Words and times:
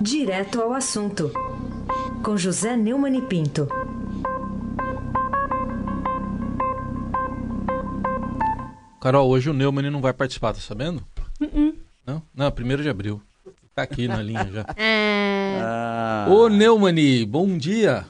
Direto 0.00 0.60
ao 0.62 0.72
assunto, 0.72 1.30
com 2.24 2.36
José 2.36 2.76
Neumann 2.76 3.18
e 3.18 3.22
Pinto. 3.22 3.68
Carol, 9.00 9.28
hoje 9.28 9.48
o 9.50 9.54
Neumann 9.54 9.90
não 9.90 10.00
vai 10.00 10.12
participar, 10.12 10.52
tá 10.52 10.60
sabendo? 10.60 11.02
Não? 12.06 12.22
Não, 12.34 12.50
primeiro 12.50 12.82
de 12.82 12.88
abril. 12.88 13.20
Tá 13.74 13.82
aqui 13.82 14.06
na 14.08 14.22
linha 14.22 14.48
já. 14.52 14.64
Ah, 15.62 16.26
Ô 16.30 16.48
Neumann, 16.48 17.26
bom 17.26 17.58
dia. 17.58 18.06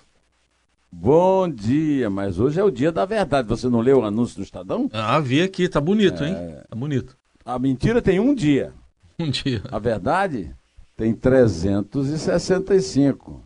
bom 0.92 1.48
dia, 1.48 2.08
mas 2.08 2.38
hoje 2.38 2.60
é 2.60 2.62
o 2.64 2.70
dia 2.70 2.92
da 2.92 3.04
verdade. 3.04 3.48
Você 3.48 3.68
não 3.68 3.80
leu 3.80 4.00
o 4.00 4.04
anúncio 4.04 4.36
do 4.36 4.42
Estadão? 4.42 4.88
Ah, 4.92 5.18
vi 5.18 5.42
aqui, 5.42 5.68
tá 5.68 5.80
bonito, 5.80 6.22
hein? 6.22 6.36
Tá 6.68 6.76
bonito. 6.76 7.16
A 7.44 7.58
mentira 7.58 8.00
tem 8.00 8.20
um 8.20 8.34
dia. 8.34 8.72
Um 9.18 9.30
dia. 9.30 9.62
A 9.72 9.78
verdade 9.78 10.54
tem 11.00 11.14
365. 11.14 13.42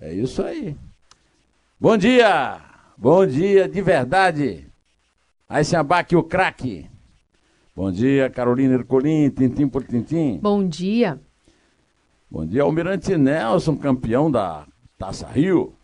É 0.00 0.14
isso 0.14 0.42
aí. 0.42 0.74
Bom 1.78 1.98
dia! 1.98 2.62
Bom 2.96 3.26
dia 3.26 3.68
de 3.68 3.82
verdade. 3.82 4.66
Aí 5.46 5.62
se 5.66 5.76
abaque 5.76 6.16
o 6.16 6.22
craque. 6.22 6.88
Bom 7.76 7.92
dia, 7.92 8.30
Carolina 8.30 8.72
Ercolim, 8.72 9.28
tintim 9.28 9.68
por 9.68 9.84
tintim. 9.84 10.38
Bom 10.38 10.66
dia. 10.66 11.20
Bom 12.30 12.46
dia, 12.46 12.62
Almirante 12.62 13.18
Nelson, 13.18 13.76
campeão 13.76 14.30
da 14.30 14.66
Taça 14.96 15.28
Rio. 15.28 15.74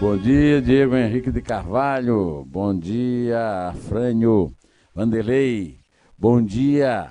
Bom 0.00 0.16
dia, 0.16 0.62
Diego 0.62 0.94
Henrique 0.94 1.32
de 1.32 1.42
Carvalho. 1.42 2.44
Bom 2.46 2.78
dia, 2.78 3.74
Frânio 3.88 4.54
Vanderlei. 4.94 5.80
Bom 6.16 6.40
dia, 6.40 7.10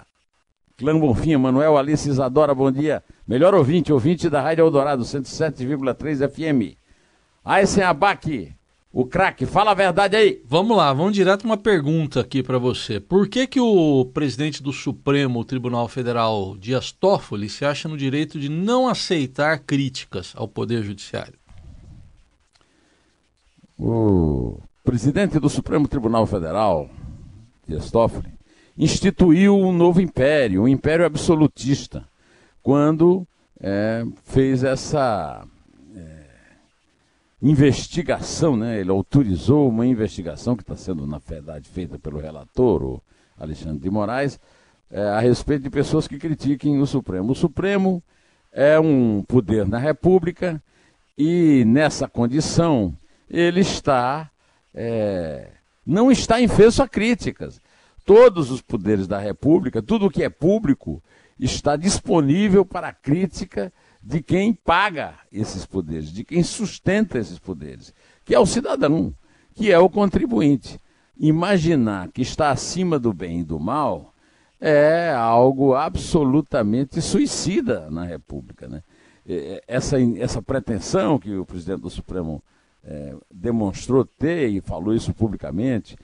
Clã 0.77 0.98
Bonfim, 1.00 1.38
Manuel 1.38 1.77
Alice 1.77 2.09
Isadora. 2.09 2.55
Bom 2.55 2.71
dia. 2.71 3.04
Melhor 3.27 3.54
ouvinte, 3.54 3.93
ouvinte 3.93 4.29
da 4.29 4.41
Rádio 4.41 4.63
Eldorado, 4.63 5.04
107,3 5.04 6.27
FM. 6.27 6.77
Aí 7.46 7.68
sem 7.68 7.84
abaque, 7.84 8.54
o 8.91 9.05
craque, 9.05 9.46
fala 9.46 9.71
a 9.71 9.76
verdade 9.76 10.15
aí. 10.15 10.41
Vamos 10.46 10.76
lá, 10.76 10.93
vamos 10.93 11.13
direto 11.13 11.43
uma 11.43 11.57
pergunta 11.57 12.21
aqui 12.21 12.41
pra 12.41 12.57
você. 12.57 12.99
Por 12.99 13.27
que 13.27 13.46
que 13.46 13.60
o 13.60 14.05
presidente 14.13 14.63
do 14.63 14.71
Supremo 14.71 15.43
Tribunal 15.43 15.88
Federal, 15.88 16.55
Dias 16.57 16.91
Toffoli, 16.91 17.49
se 17.49 17.65
acha 17.65 17.90
no 17.90 17.98
direito 17.98 18.40
de 18.40 18.49
não 18.49 18.87
aceitar 18.87 19.60
críticas 19.60 20.34
ao 20.35 20.48
Poder 20.48 20.84
Judiciário? 20.84 21.37
O 23.77 24.60
presidente 24.84 25.40
do 25.40 25.49
Supremo 25.49 25.87
Tribunal 25.87 26.26
Federal, 26.26 26.90
Dias 27.68 27.91
Toffoli, 27.91 28.32
instituiu 28.77 29.57
um 29.57 29.71
novo 29.71 30.02
império, 30.02 30.63
um 30.63 30.68
império 30.68 31.05
absolutista, 31.05 32.07
quando 32.62 33.27
eh, 33.60 34.04
fez 34.24 34.63
essa 34.63 35.46
eh, 35.96 36.26
investigação, 37.41 38.55
né? 38.57 38.80
ele 38.80 38.90
autorizou 38.90 39.70
uma 39.70 39.85
investigação 39.85 40.55
que 40.55 40.63
está 40.63 40.76
sendo, 40.76 41.05
na 41.05 41.20
verdade, 41.20 41.70
feita 41.70 41.99
pelo 41.99 42.20
relator, 42.20 42.84
o 42.84 43.04
Alexandre 43.38 43.80
de 43.80 43.90
Moraes, 43.90 44.40
eh, 44.90 45.02
a 45.02 45.20
respeito 45.20 45.63
de 45.63 45.70
pessoas 45.70 46.08
que 46.08 46.18
critiquem 46.18 46.80
o 46.80 46.87
Supremo. 46.87 47.32
O 47.32 47.35
Supremo 47.35 48.02
é 48.52 48.80
um 48.80 49.24
poder 49.27 49.68
na 49.68 49.77
República 49.77 50.62
e, 51.18 51.63
nessa 51.65 52.08
condição, 52.08 52.96
ele 53.30 53.60
está 53.60 54.32
é, 54.74 55.52
não 55.85 56.12
está 56.12 56.41
infeso 56.41 56.82
a 56.82 56.87
críticas. 56.87 57.62
Todos 58.05 58.51
os 58.51 58.62
poderes 58.62 59.07
da 59.07 59.18
República, 59.18 59.82
tudo 59.82 60.07
o 60.07 60.09
que 60.09 60.23
é 60.23 60.29
público, 60.29 61.01
está 61.40 61.76
disponível 61.76 62.65
para 62.65 62.90
a 62.90 62.93
crítica 62.93 63.71
de 64.01 64.22
quem 64.22 64.53
paga 64.53 65.16
esses 65.31 65.66
poderes, 65.66 66.12
de 66.12 66.24
quem 66.24 66.44
sustenta 66.44 67.18
esses 67.18 67.40
poderes, 67.40 67.94
que 68.25 68.36
é 68.36 68.40
o 68.40 68.46
cidadão, 68.46 69.14
que 69.53 69.72
é 69.72 69.80
o 69.80 69.90
contribuinte. 69.90 70.80
Imaginar 71.18 72.09
que 72.09 72.22
está 72.22 72.50
acima 72.50 73.00
do 73.00 73.14
bem 73.14 73.40
e 73.40 73.44
do 73.44 73.59
mal 73.59 74.14
é 74.59 75.14
algo 75.14 75.74
absolutamente 75.74 77.02
suicida 77.02 77.90
na 77.90 78.03
República. 78.03 78.68
Né? 78.68 78.84
Essa, 79.68 79.97
essa 80.18 80.41
pretensão 80.41 81.20
que 81.20 81.35
o 81.35 81.46
presidente 81.46 81.81
do 81.81 81.90
Supremo 81.90 82.44
eh, 82.84 83.16
demonstrou 83.31 84.03
ter 84.03 84.50
e 84.50 84.59
falou 84.59 84.94
isso 84.94 85.14
publicamente, 85.14 85.96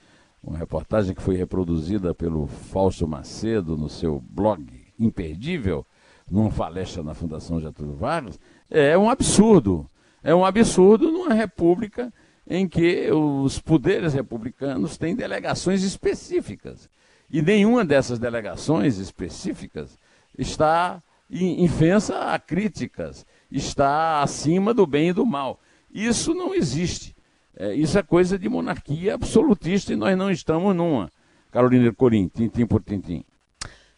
uma 0.44 0.58
reportagem 0.58 1.14
que 1.14 1.22
foi 1.22 1.36
reproduzida 1.36 2.14
pelo 2.16 2.48
Fausto 2.48 3.08
Macedo 3.08 3.78
no 3.78 3.90
seu 3.90 4.24
blog 4.30 4.66
imperdível, 5.00 5.86
numa 6.30 6.50
palestra 6.50 7.04
na 7.04 7.14
Fundação 7.14 7.60
Getúlio 7.60 7.96
Vargas, 7.96 8.40
é 8.70 8.98
um 8.98 9.10
absurdo. 9.10 9.90
É 10.24 10.34
um 10.36 10.46
absurdo 10.46 11.12
numa 11.12 11.34
república 11.34 12.14
em 12.48 12.68
que 12.68 13.10
os 13.12 13.60
poderes 13.60 14.14
republicanos 14.14 14.98
têm 14.98 15.16
delegações 15.16 15.84
específicas. 15.84 16.90
E 17.30 17.42
nenhuma 17.42 17.86
dessas 17.86 18.18
delegações 18.20 18.98
específicas 18.98 19.98
está 20.38 21.02
in- 21.30 21.64
infensa 21.64 22.34
a 22.34 22.40
críticas, 22.40 23.26
está 23.52 24.22
acima 24.22 24.74
do 24.74 24.86
bem 24.88 25.10
e 25.10 25.14
do 25.14 25.26
mal. 25.26 25.60
Isso 25.92 26.34
não 26.34 26.54
existe. 26.54 27.16
É, 27.56 27.74
isso 27.74 27.98
é 27.98 28.04
coisa 28.04 28.38
de 28.38 28.48
monarquia 28.48 29.16
absolutista 29.16 29.94
e 29.94 29.96
nós 29.96 30.18
não 30.18 30.30
estamos 30.32 30.76
numa. 30.76 31.10
Carolina 31.52 31.92
Corim, 31.94 32.28
tintim 32.28 32.66
por 32.66 32.84
tintim. 32.84 33.24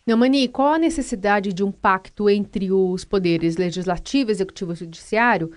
Neumani, 0.06 0.48
qual 0.48 0.74
a 0.74 0.80
necessidade 0.80 1.54
de 1.54 1.64
um 1.64 1.72
pacto 1.72 2.30
entre 2.30 2.72
os 2.72 3.06
poderes 3.06 3.58
legislativo, 3.58 4.32
executivo 4.32 4.74
e 4.74 4.76
judiciário 4.76 5.52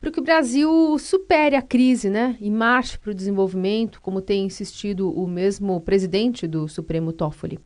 para 0.00 0.10
que 0.10 0.20
o 0.20 0.24
Brasil 0.24 0.98
supere 0.98 1.56
a 1.56 1.62
crise 1.62 2.10
né, 2.10 2.36
e 2.38 2.50
marche 2.50 2.98
para 2.98 3.10
o 3.10 3.14
desenvolvimento, 3.14 4.02
como 4.02 4.20
tem 4.20 4.44
insistido 4.44 5.10
o 5.10 5.26
mesmo 5.26 5.80
presidente 5.80 6.46
do 6.46 6.68
Supremo 6.68 7.12
Toffoli? 7.12 7.58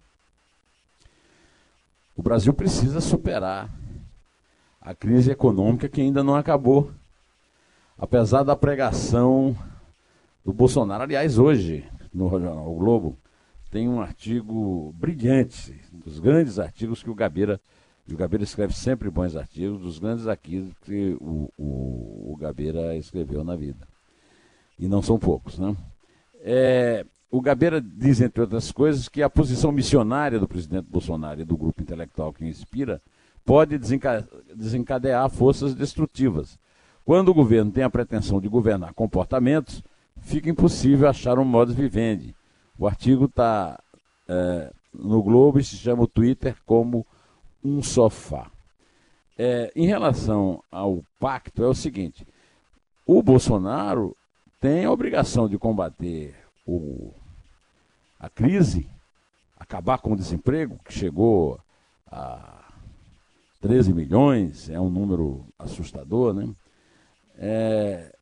O 2.14 2.22
Brasil 2.22 2.52
precisa 2.52 3.00
superar 3.00 3.68
a 4.80 4.94
crise 4.94 5.30
econômica 5.30 5.88
que 5.88 6.00
ainda 6.00 6.22
não 6.22 6.36
acabou. 6.36 6.92
Apesar 7.98 8.44
da 8.44 8.54
pregação 8.54 9.56
do 10.44 10.52
Bolsonaro, 10.52 11.02
aliás, 11.02 11.36
hoje, 11.36 11.84
no 12.14 12.30
jornal 12.30 12.72
O 12.72 12.78
Globo, 12.78 13.18
tem 13.70 13.88
um 13.88 14.00
artigo 14.00 14.94
brilhante, 14.96 15.74
dos 15.92 16.20
grandes 16.20 16.60
artigos 16.60 17.02
que 17.02 17.10
o 17.10 17.14
Gabeira, 17.14 17.60
o 18.08 18.16
Gabeira 18.16 18.44
escreve 18.44 18.72
sempre 18.72 19.10
bons 19.10 19.34
artigos, 19.34 19.80
dos 19.80 19.98
grandes 19.98 20.28
artigos 20.28 20.72
que 20.82 21.16
o, 21.20 21.52
o, 21.58 22.32
o 22.32 22.36
Gabeira 22.36 22.96
escreveu 22.96 23.42
na 23.42 23.56
vida. 23.56 23.86
E 24.78 24.86
não 24.86 25.02
são 25.02 25.18
poucos, 25.18 25.58
né? 25.58 25.76
É, 26.40 27.04
o 27.28 27.40
Gabeira 27.40 27.80
diz, 27.80 28.20
entre 28.20 28.40
outras 28.40 28.70
coisas, 28.70 29.08
que 29.08 29.24
a 29.24 29.28
posição 29.28 29.72
missionária 29.72 30.38
do 30.38 30.46
presidente 30.46 30.86
Bolsonaro 30.88 31.40
e 31.40 31.44
do 31.44 31.56
grupo 31.56 31.82
intelectual 31.82 32.32
que 32.32 32.44
o 32.44 32.46
inspira 32.46 33.02
pode 33.44 33.76
desenca- 33.76 34.26
desencadear 34.54 35.28
forças 35.28 35.74
destrutivas. 35.74 36.56
Quando 37.08 37.30
o 37.30 37.34
governo 37.34 37.72
tem 37.72 37.82
a 37.82 37.88
pretensão 37.88 38.38
de 38.38 38.50
governar 38.50 38.92
comportamentos, 38.92 39.82
fica 40.20 40.50
impossível 40.50 41.08
achar 41.08 41.38
um 41.38 41.44
modus 41.44 41.74
vivendi. 41.74 42.34
O 42.78 42.86
artigo 42.86 43.24
está 43.24 43.82
no 44.92 45.22
Globo 45.22 45.58
e 45.58 45.64
se 45.64 45.74
chama 45.76 46.02
o 46.02 46.06
Twitter 46.06 46.54
como 46.66 47.06
um 47.64 47.82
sofá. 47.82 48.50
É, 49.38 49.72
em 49.74 49.86
relação 49.86 50.62
ao 50.70 51.02
pacto, 51.18 51.64
é 51.64 51.66
o 51.66 51.72
seguinte: 51.72 52.26
o 53.06 53.22
Bolsonaro 53.22 54.14
tem 54.60 54.84
a 54.84 54.92
obrigação 54.92 55.48
de 55.48 55.56
combater 55.56 56.36
o, 56.66 57.10
a 58.20 58.28
crise, 58.28 58.86
acabar 59.58 59.96
com 59.96 60.12
o 60.12 60.16
desemprego, 60.16 60.78
que 60.84 60.92
chegou 60.92 61.58
a 62.12 62.66
13 63.62 63.94
milhões, 63.94 64.68
é 64.68 64.78
um 64.78 64.90
número 64.90 65.42
assustador, 65.58 66.34
né? 66.34 66.54
É, 67.38 68.12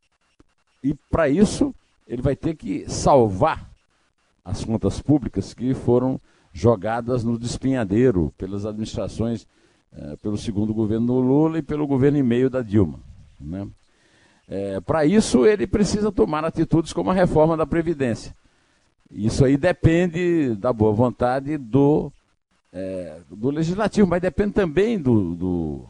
e 0.82 0.94
para 1.10 1.28
isso, 1.28 1.74
ele 2.06 2.22
vai 2.22 2.36
ter 2.36 2.54
que 2.54 2.88
salvar 2.88 3.68
as 4.44 4.64
contas 4.64 5.00
públicas 5.00 5.52
que 5.52 5.74
foram 5.74 6.20
jogadas 6.52 7.24
no 7.24 7.38
despinhadeiro 7.38 8.32
pelas 8.38 8.64
administrações, 8.64 9.46
eh, 9.92 10.16
pelo 10.22 10.38
segundo 10.38 10.72
governo 10.72 11.06
do 11.08 11.20
Lula 11.20 11.58
e 11.58 11.62
pelo 11.62 11.86
governo 11.86 12.18
e 12.18 12.22
meio 12.22 12.48
da 12.48 12.62
Dilma. 12.62 13.00
Né? 13.38 13.68
para 14.86 15.04
isso, 15.04 15.44
ele 15.44 15.66
precisa 15.66 16.12
tomar 16.12 16.44
atitudes 16.44 16.92
como 16.92 17.10
a 17.10 17.14
reforma 17.14 17.56
da 17.56 17.66
Previdência. 17.66 18.32
Isso 19.10 19.44
aí 19.44 19.56
depende 19.56 20.54
da 20.54 20.72
boa 20.72 20.92
vontade 20.92 21.58
do, 21.58 22.12
eh, 22.72 23.18
do 23.28 23.50
Legislativo, 23.50 24.06
mas 24.06 24.22
depende 24.22 24.52
também 24.52 24.98
do, 24.98 25.34
do, 25.34 25.84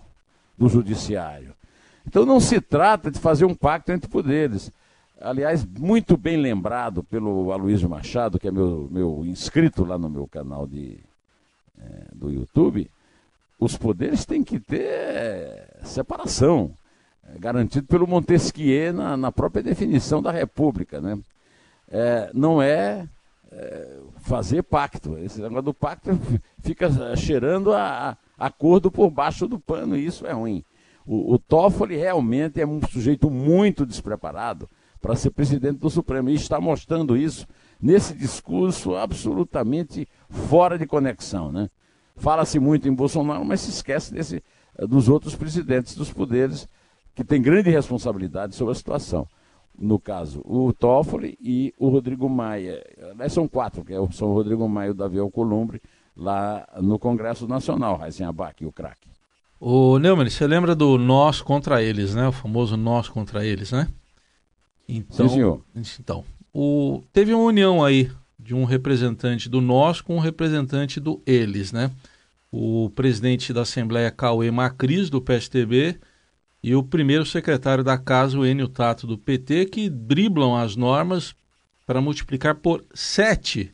do 0.56 0.68
Judiciário. 0.68 1.55
Então 2.06 2.24
não 2.24 2.40
se 2.40 2.60
trata 2.60 3.10
de 3.10 3.18
fazer 3.18 3.44
um 3.44 3.54
pacto 3.54 3.92
entre 3.92 4.08
poderes. 4.08 4.70
Aliás, 5.20 5.64
muito 5.64 6.16
bem 6.16 6.36
lembrado 6.36 7.02
pelo 7.02 7.50
Aloysio 7.50 7.88
Machado, 7.88 8.38
que 8.38 8.48
é 8.48 8.50
meu, 8.50 8.88
meu 8.90 9.24
inscrito 9.24 9.84
lá 9.84 9.96
no 9.98 10.10
meu 10.10 10.28
canal 10.28 10.66
de, 10.66 10.98
eh, 11.78 12.06
do 12.14 12.30
YouTube, 12.30 12.90
os 13.58 13.76
poderes 13.76 14.26
têm 14.26 14.44
que 14.44 14.60
ter 14.60 15.68
separação, 15.82 16.72
é, 17.24 17.38
garantido 17.38 17.86
pelo 17.86 18.06
Montesquieu 18.06 18.92
na, 18.92 19.16
na, 19.16 19.32
própria 19.32 19.62
definição 19.62 20.20
da 20.20 20.30
República. 20.30 21.00
Né? 21.00 21.18
É, 21.88 22.30
não 22.34 22.60
é, 22.60 23.08
é, 23.50 23.98
fazer 24.18 24.62
pacto. 24.62 25.16
Esse 25.18 25.40
negócio 25.40 25.62
do 25.62 25.74
pacto 25.74 26.10
fica 26.60 26.90
cheirando 27.16 27.72
a, 27.72 28.10
a 28.38 28.46
acordo 28.46 28.90
por 28.90 29.10
baixo 29.10 29.48
do 29.48 29.58
pano, 29.58 29.96
e 29.96 30.04
isso 30.04 30.26
é 30.26 30.32
ruim. 30.32 30.62
O, 31.06 31.34
o 31.34 31.38
Toffoli 31.38 31.96
realmente 31.96 32.60
é 32.60 32.66
um 32.66 32.80
sujeito 32.86 33.30
muito 33.30 33.86
despreparado 33.86 34.68
para 35.00 35.14
ser 35.14 35.30
presidente 35.30 35.78
do 35.78 35.88
Supremo, 35.88 36.28
e 36.28 36.34
está 36.34 36.60
mostrando 36.60 37.16
isso 37.16 37.46
nesse 37.80 38.14
discurso 38.14 38.96
absolutamente 38.96 40.08
fora 40.28 40.76
de 40.78 40.86
conexão. 40.86 41.52
Né? 41.52 41.70
Fala-se 42.16 42.58
muito 42.58 42.88
em 42.88 42.92
Bolsonaro, 42.92 43.44
mas 43.44 43.60
se 43.60 43.70
esquece 43.70 44.12
desse, 44.12 44.42
dos 44.78 45.08
outros 45.08 45.36
presidentes 45.36 45.94
dos 45.94 46.12
poderes 46.12 46.66
que 47.14 47.22
têm 47.22 47.40
grande 47.40 47.70
responsabilidade 47.70 48.56
sobre 48.56 48.72
a 48.72 48.74
situação. 48.74 49.28
No 49.78 49.98
caso, 49.98 50.40
o 50.44 50.72
Toffoli 50.72 51.38
e 51.40 51.72
o 51.78 51.88
Rodrigo 51.88 52.28
Maia. 52.28 52.82
São 53.28 53.46
quatro, 53.46 53.84
que 53.84 53.92
é 53.92 54.10
são 54.10 54.30
o 54.30 54.34
Rodrigo 54.34 54.66
Maia 54.68 54.88
e 54.88 54.90
o 54.90 54.94
Davi 54.94 55.18
Alcolumbre, 55.18 55.80
lá 56.16 56.66
no 56.80 56.98
Congresso 56.98 57.46
Nacional, 57.46 57.96
Raíssen 57.96 58.26
Abac, 58.26 58.64
o 58.64 58.72
craque. 58.72 59.15
O 59.58 59.98
Neumann, 59.98 60.28
você 60.28 60.46
lembra 60.46 60.74
do 60.74 60.98
nós 60.98 61.40
contra 61.40 61.82
eles, 61.82 62.14
né? 62.14 62.28
O 62.28 62.32
famoso 62.32 62.76
nós 62.76 63.08
contra 63.08 63.44
eles, 63.44 63.72
né? 63.72 63.88
Então, 64.86 65.28
Sim, 65.28 65.34
senhor. 65.34 65.64
Então, 65.98 66.24
o, 66.52 67.02
teve 67.12 67.32
uma 67.32 67.44
união 67.44 67.82
aí 67.82 68.10
de 68.38 68.54
um 68.54 68.64
representante 68.64 69.48
do 69.48 69.60
nós 69.60 70.00
com 70.00 70.16
um 70.16 70.20
representante 70.20 71.00
do 71.00 71.22
eles, 71.26 71.72
né? 71.72 71.90
O 72.52 72.90
presidente 72.90 73.52
da 73.52 73.62
Assembleia, 73.62 74.10
Cauê 74.10 74.50
Macris, 74.50 75.10
do 75.10 75.20
PSTB, 75.20 75.98
e 76.62 76.74
o 76.74 76.82
primeiro 76.82 77.24
secretário 77.24 77.82
da 77.82 77.96
Casa, 77.96 78.38
o 78.38 78.46
Enio 78.46 78.68
Tato, 78.68 79.06
do 79.06 79.16
PT, 79.16 79.66
que 79.66 79.88
driblam 79.88 80.54
as 80.54 80.76
normas 80.76 81.34
para 81.86 82.00
multiplicar 82.00 82.56
por 82.56 82.84
sete, 82.94 83.72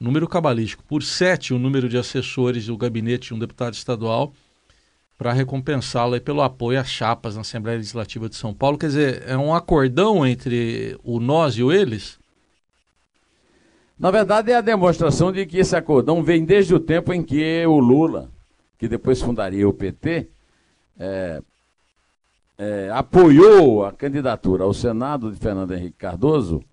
número 0.00 0.26
cabalístico, 0.26 0.82
por 0.84 1.02
sete 1.02 1.54
o 1.54 1.58
número 1.58 1.88
de 1.88 1.96
assessores 1.96 2.66
do 2.66 2.76
gabinete 2.76 3.28
de 3.28 3.34
um 3.34 3.38
deputado 3.38 3.74
estadual 3.74 4.34
para 5.22 5.32
recompensá-lo 5.32 6.20
pelo 6.20 6.42
apoio 6.42 6.80
às 6.80 6.88
chapas 6.88 7.36
na 7.36 7.42
Assembleia 7.42 7.78
Legislativa 7.78 8.28
de 8.28 8.34
São 8.34 8.52
Paulo. 8.52 8.76
Quer 8.76 8.86
dizer, 8.88 9.22
é 9.24 9.38
um 9.38 9.54
acordão 9.54 10.26
entre 10.26 10.98
o 11.04 11.20
nós 11.20 11.54
e 11.54 11.62
o 11.62 11.70
eles? 11.70 12.18
Na 13.96 14.10
verdade, 14.10 14.50
é 14.50 14.56
a 14.56 14.60
demonstração 14.60 15.30
de 15.30 15.46
que 15.46 15.58
esse 15.58 15.76
acordão 15.76 16.24
vem 16.24 16.44
desde 16.44 16.74
o 16.74 16.80
tempo 16.80 17.12
em 17.12 17.22
que 17.22 17.64
o 17.64 17.78
Lula, 17.78 18.32
que 18.76 18.88
depois 18.88 19.22
fundaria 19.22 19.68
o 19.68 19.72
PT, 19.72 20.26
é, 20.98 21.40
é, 22.58 22.90
apoiou 22.92 23.84
a 23.84 23.92
candidatura 23.92 24.64
ao 24.64 24.74
Senado 24.74 25.30
de 25.30 25.38
Fernando 25.38 25.72
Henrique 25.72 25.98
Cardoso, 25.98 26.64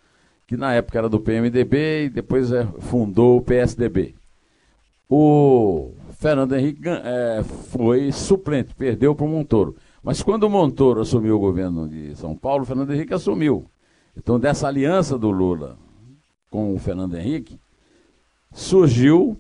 que 0.48 0.58
na 0.58 0.74
época 0.74 0.98
era 0.98 1.08
do 1.08 1.20
PMDB 1.20 2.06
e 2.06 2.10
depois 2.10 2.52
é, 2.52 2.66
fundou 2.80 3.38
o 3.38 3.44
PSDB. 3.44 4.16
O 5.08 5.94
Fernando 6.20 6.54
Henrique 6.54 6.82
é, 6.86 7.42
foi 7.44 8.12
suplente, 8.12 8.76
perdeu 8.76 9.16
para 9.16 9.26
o 9.26 9.30
Montoro. 9.30 9.78
Mas 10.04 10.22
quando 10.22 10.44
o 10.44 10.50
Montoro 10.50 11.00
assumiu 11.00 11.38
o 11.38 11.40
governo 11.40 11.88
de 11.88 12.14
São 12.18 12.36
Paulo, 12.36 12.66
Fernando 12.66 12.94
Henrique 12.94 13.14
assumiu. 13.14 13.66
Então, 14.18 14.38
dessa 14.38 14.68
aliança 14.68 15.18
do 15.18 15.32
Lula 15.32 15.78
com 16.52 16.76
o 16.76 16.78
Fernando 16.78 17.16
Henrique, 17.16 17.58
surgiu 18.52 19.40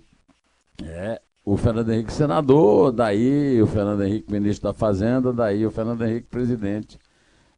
é, 0.81 1.21
o 1.43 1.57
Fernando 1.57 1.91
Henrique 1.91 2.13
senador, 2.13 2.93
daí 2.93 3.61
o 3.61 3.67
Fernando 3.67 4.05
Henrique 4.05 4.31
ministro 4.31 4.69
da 4.69 4.73
Fazenda, 4.73 5.33
daí 5.33 5.65
o 5.65 5.71
Fernando 5.71 6.05
Henrique 6.05 6.27
presidente, 6.27 6.97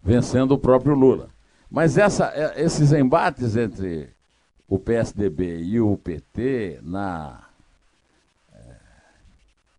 vencendo 0.01 0.53
o 0.53 0.57
próprio 0.57 0.95
Lula. 0.95 1.29
Mas 1.69 1.95
essa, 1.95 2.31
é, 2.33 2.63
esses 2.63 2.91
embates 2.91 3.55
entre 3.55 4.09
o 4.67 4.79
PSDB 4.79 5.61
e 5.61 5.79
o 5.79 5.95
PT 5.95 6.79
na 6.81 7.40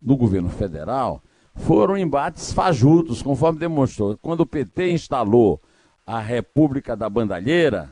do 0.03 0.17
governo 0.17 0.49
federal 0.49 1.23
foram 1.55 1.97
embates 1.97 2.51
fajutos, 2.51 3.21
conforme 3.21 3.59
demonstrou. 3.59 4.17
Quando 4.21 4.41
o 4.41 4.45
PT 4.45 4.91
instalou 4.91 5.61
a 6.05 6.19
República 6.19 6.95
da 6.95 7.09
Bandalheira, 7.09 7.91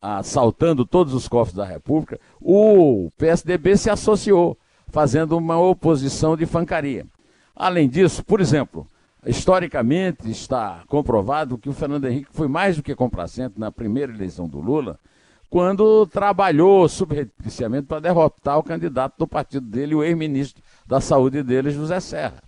assaltando 0.00 0.84
todos 0.84 1.14
os 1.14 1.28
cofres 1.28 1.56
da 1.56 1.64
República, 1.64 2.18
o 2.40 3.10
PSDB 3.16 3.76
se 3.76 3.90
associou, 3.90 4.58
fazendo 4.88 5.36
uma 5.36 5.58
oposição 5.58 6.36
de 6.36 6.46
fancaria. 6.46 7.06
Além 7.54 7.88
disso, 7.88 8.24
por 8.24 8.40
exemplo, 8.40 8.86
historicamente 9.26 10.30
está 10.30 10.82
comprovado 10.86 11.58
que 11.58 11.68
o 11.68 11.72
Fernando 11.72 12.06
Henrique 12.06 12.28
foi 12.32 12.48
mais 12.48 12.76
do 12.76 12.82
que 12.82 12.94
complacente 12.94 13.58
na 13.58 13.70
primeira 13.72 14.12
eleição 14.12 14.48
do 14.48 14.60
Lula, 14.60 14.98
quando 15.48 16.06
trabalhou 16.06 16.88
subrepticiamente 16.88 17.86
para 17.86 18.00
derrotar 18.00 18.58
o 18.58 18.62
candidato 18.62 19.14
do 19.18 19.26
partido 19.26 19.66
dele, 19.66 19.94
o 19.94 20.02
ex-ministro 20.02 20.62
da 20.86 21.00
saúde 21.00 21.42
dele, 21.42 21.70
José 21.70 22.00
Serra. 22.00 22.42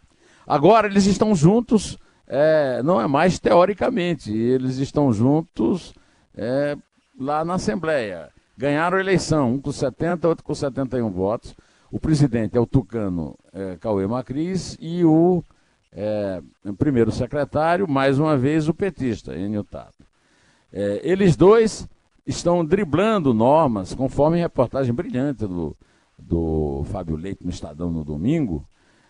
Agora 0.46 0.86
eles 0.86 1.06
estão 1.06 1.34
juntos, 1.34 1.98
é, 2.26 2.82
não 2.82 3.00
é 3.00 3.06
mais 3.06 3.38
teoricamente, 3.38 4.32
eles 4.32 4.78
estão 4.78 5.12
juntos 5.12 5.94
é, 6.36 6.76
lá 7.18 7.44
na 7.44 7.54
Assembleia. 7.54 8.30
Ganharam 8.56 8.96
a 8.96 9.00
eleição, 9.00 9.54
um 9.54 9.60
com 9.60 9.70
70, 9.70 10.26
outro 10.26 10.44
com 10.44 10.54
71 10.54 11.10
votos. 11.10 11.54
O 11.90 12.00
presidente 12.00 12.56
é 12.56 12.60
o 12.60 12.66
tucano 12.66 13.38
é, 13.52 13.76
Cauê 13.76 14.06
Macris 14.06 14.76
e 14.80 15.04
o 15.04 15.42
é, 15.92 16.42
primeiro 16.76 17.10
secretário, 17.10 17.88
mais 17.88 18.18
uma 18.18 18.36
vez, 18.36 18.68
o 18.68 18.74
petista, 18.74 19.36
Enio 19.36 19.64
Tato. 19.64 20.04
É, 20.72 21.00
eles 21.02 21.36
dois 21.36 21.88
estão 22.28 22.64
driblando 22.64 23.32
normas, 23.32 23.94
conforme 23.94 24.38
reportagem 24.38 24.92
brilhante 24.92 25.46
do, 25.46 25.74
do 26.18 26.84
Fábio 26.90 27.16
Leite 27.16 27.42
no 27.42 27.50
Estadão 27.50 27.90
no 27.90 28.04
domingo, 28.04 28.68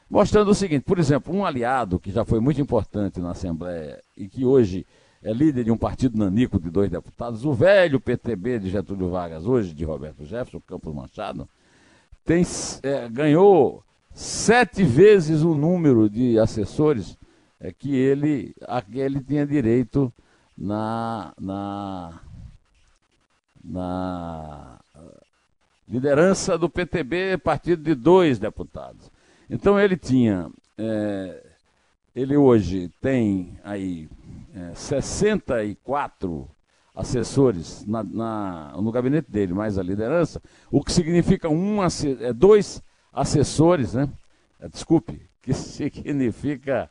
mostrando 0.09 0.51
o 0.51 0.55
seguinte: 0.55 0.85
por 0.85 0.99
exemplo, 0.99 1.35
um 1.35 1.45
aliado 1.45 1.99
que 1.99 2.13
já 2.13 2.25
foi 2.25 2.39
muito 2.39 2.61
importante 2.61 3.21
na 3.21 3.33
Assembleia 3.33 4.01
e 4.17 4.29
que 4.29 4.45
hoje 4.45 4.87
é 5.21 5.33
líder 5.33 5.65
de 5.65 5.71
um 5.73 5.77
partido 5.77 6.17
nanico 6.17 6.61
de 6.61 6.71
dois 6.71 6.89
deputados, 6.89 7.45
o 7.45 7.53
velho 7.53 7.99
PTB 7.99 8.61
de 8.61 8.71
Getúlio 8.71 9.11
Vargas, 9.11 9.47
hoje 9.47 9.75
de 9.75 9.85
Roberto 9.85 10.25
Jefferson, 10.25 10.61
Campos 10.61 10.95
Machado, 10.95 11.49
tem, 12.25 12.45
é, 12.85 13.09
ganhou 13.09 13.83
sete 14.13 14.85
vezes 14.85 15.43
o 15.43 15.55
número 15.55 16.09
de 16.09 16.39
assessores 16.39 17.19
é, 17.59 17.73
que, 17.73 17.97
ele, 17.97 18.55
a 18.63 18.81
que 18.81 19.01
ele 19.01 19.21
tinha 19.21 19.45
direito 19.45 20.13
na, 20.57 21.33
na, 21.41 22.21
na 23.69 24.79
liderança 25.87 26.57
do 26.57 26.69
PTB, 26.69 27.39
partido 27.39 27.83
de 27.83 27.95
dois 27.95 28.39
deputados. 28.39 29.11
Então 29.49 29.79
ele 29.79 29.97
tinha, 29.97 30.51
é, 30.77 31.43
ele 32.15 32.37
hoje 32.37 32.91
tem 33.01 33.59
aí 33.63 34.09
é, 34.55 34.75
64 34.75 36.49
assessores 36.95 37.87
na, 37.87 38.03
na, 38.03 38.73
no 38.77 38.91
gabinete 38.91 39.31
dele, 39.31 39.55
mais 39.55 39.79
a 39.79 39.83
liderança, 39.83 40.43
o 40.71 40.83
que 40.83 40.93
significa 40.93 41.49
um, 41.49 41.79
é, 41.83 42.33
dois 42.33 42.83
assessores, 43.13 43.95
né? 43.95 44.09
É, 44.61 44.69
desculpe, 44.69 45.23
que 45.43 45.55
significa 45.55 46.91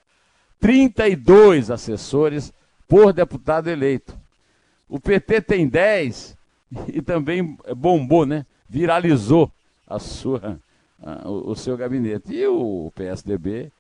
32 0.60 1.70
assessores 1.70 2.54
por 2.88 3.12
deputado 3.14 3.68
eleito. 3.68 4.18
O 4.88 5.00
PT 5.00 5.42
tem 5.42 5.68
10 5.68 6.37
e 6.94 7.02
também 7.02 7.58
bombou, 7.76 8.26
né? 8.26 8.46
viralizou 8.70 9.52
a 9.88 10.00
sua, 10.00 10.60
a, 11.02 11.30
o, 11.30 11.56
seu 11.56 11.78
gabinete. 11.78 12.34
E 12.34 12.46
o, 12.48 12.92
PSDB, 12.94 13.72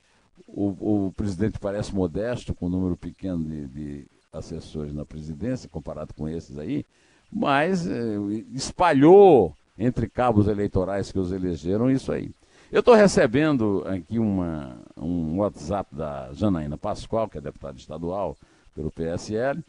o, 0.48 1.08
o, 1.08 1.13
presidente 1.15 1.60
parece 1.60 1.94
modesto, 1.94 2.53
com 2.53 2.67
um 2.67 2.70
número 2.70 2.96
pequeno 2.96 3.44
de, 3.44 3.67
de 3.67 4.06
assessores 4.32 4.94
na 4.94 5.06
presidência, 5.06 5.70
comparado 5.70 6.13
com 6.13 6.27
esses 6.27 6.58
aí, 6.58 6.86
mas 7.32 7.86
eh, 7.88 8.15
espalhou 8.53 9.53
entre 9.77 10.08
cabos 10.08 10.48
eleitorais 10.48 11.12
que 11.12 11.20
os 11.20 11.32
elegeram 11.32 11.91
isso 11.91 12.12
aí. 12.12 12.32
Eu 12.72 12.79
estou 12.79 12.96
recebendo 12.96 13.84
aqui 13.88 14.20
uma, 14.20 14.77
um 14.96 15.38
WhatsApp 15.38 15.94
da 15.94 16.29
Janaína 16.34 16.77
Pascoal, 16.77 17.27
que 17.27 17.38
é 17.38 17.41
deputada 17.41 17.77
estadual 17.77 18.36
pelo 18.75 18.91
PSL, 18.91 19.63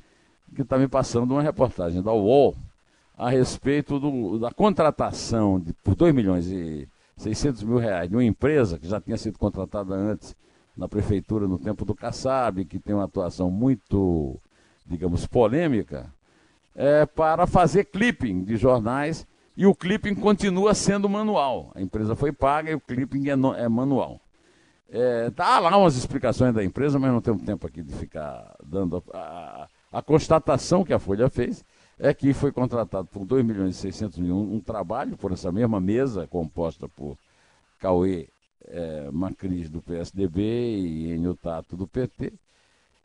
que 0.55 0.63
está 0.63 0.79
me 0.79 0.89
passando 0.89 1.33
uma 1.33 1.43
reportagem 1.43 2.03
da 2.03 2.13
UOL 2.13 2.57
a 3.19 3.29
respeito 3.29 3.99
do, 3.99 4.39
da 4.39 4.53
contratação 4.53 5.59
de, 5.59 5.73
por 5.83 5.97
2 5.97 6.15
milhões 6.15 6.47
e 6.47 6.89
600 7.17 7.65
mil 7.65 7.77
reais 7.77 8.09
de 8.09 8.15
uma 8.15 8.25
empresa 8.25 8.79
que 8.79 8.87
já 8.87 9.01
tinha 9.01 9.17
sido 9.17 9.37
contratada 9.37 9.93
antes 9.93 10.37
na 10.77 10.87
prefeitura 10.87 11.49
no 11.49 11.59
tempo 11.59 11.85
do 11.85 11.97
Kassab, 11.97 12.65
que 12.65 12.79
tem 12.79 12.95
uma 12.95 13.07
atuação 13.07 13.51
muito, 13.51 14.41
digamos, 14.87 15.27
polêmica, 15.27 16.15
é, 16.77 17.05
para 17.05 17.45
fazer 17.49 17.87
clipping 17.87 18.45
de 18.45 18.57
jornais 18.57 19.27
e 19.57 19.67
o 19.67 19.75
clipping 19.75 20.15
continua 20.15 20.73
sendo 20.73 21.09
manual. 21.09 21.73
A 21.75 21.83
empresa 21.83 22.15
foi 22.15 22.31
paga 22.31 22.71
e 22.71 22.77
o 22.77 22.81
clipping 22.81 23.31
é, 23.31 23.35
no, 23.35 23.53
é 23.53 23.69
manual. 23.69 24.21
É, 24.89 25.29
tá 25.31 25.59
lá 25.59 25.77
umas 25.77 25.97
explicações 25.97 26.55
da 26.55 26.65
empresa, 26.65 27.01
mas 27.01 27.11
não 27.11 27.21
temos 27.21 27.43
tempo 27.43 27.67
aqui 27.67 27.83
de 27.83 27.93
ficar 27.95 28.55
dando 28.65 29.03
a, 29.13 29.19
a, 29.93 29.99
a 29.99 30.03
constatação 30.03 30.85
que 30.85 30.93
a 30.93 31.01
Folha 31.01 31.29
fez 31.29 31.65
é 31.99 32.15
que 32.15 32.33
foi 32.33 32.53
contratado 32.53 33.09
por 33.09 33.25
2 33.25 33.45
milhões 33.45 33.77
e 33.77 33.81
600 33.81 34.19
mil 34.19 34.37
um, 34.37 34.61
trabalho 34.61 35.17
por 35.17 35.33
essa 35.33 35.51
mesma 35.51 35.81
mesa 35.81 36.27
composta 36.27 36.89
por 36.89 37.17
Cauê 37.81 38.29
é, 38.67 39.09
Macris 39.11 39.69
do 39.69 39.83
PSDB 39.83 40.41
e 40.41 41.13
Enio 41.13 41.35
Tato 41.35 41.77
do 41.77 41.87
PT. 41.87 42.33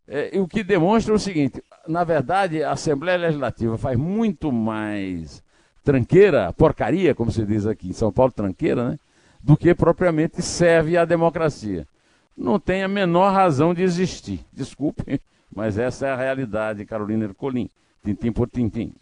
É, 0.08 0.32
o 0.40 0.48
que 0.48 0.64
demonstra 0.64 1.14
o 1.14 1.20
seguinte: 1.20 1.64
na 1.88 2.04
verdade, 2.04 2.62
a 2.62 2.72
Assembleia 2.72 3.18
Legislativa 3.18 3.78
faz 3.78 3.98
muito 3.98 4.52
mais 4.52 5.42
tranqueira, 5.84 6.52
porcaria, 6.54 7.16
como 7.16 7.32
se 7.32 7.46
diz 7.46 7.66
aqui 7.66 7.90
em 7.90 7.94
São 7.94 8.12
Paulo, 8.12 8.32
tranqueira, 8.32 8.90
né? 8.90 9.00
Do 9.42 9.58
que 9.58 9.74
propriamente 9.74 10.42
serve 10.42 10.98
à 10.98 11.04
democracia. 11.04 11.88
Não 12.36 12.60
tem 12.60 12.84
a 12.84 12.88
menor 12.88 13.34
razão 13.34 13.74
de 13.74 13.84
existir. 13.84 14.40
Desculpe, 14.52 15.22
mas 15.54 15.78
essa 15.78 16.08
é 16.08 16.12
a 16.12 16.16
realidade, 16.16 16.86
Carolina 16.86 17.26
Ercolim. 17.26 17.70
Tintim 18.03 18.31
por 18.31 18.50
tintim. 18.50 18.93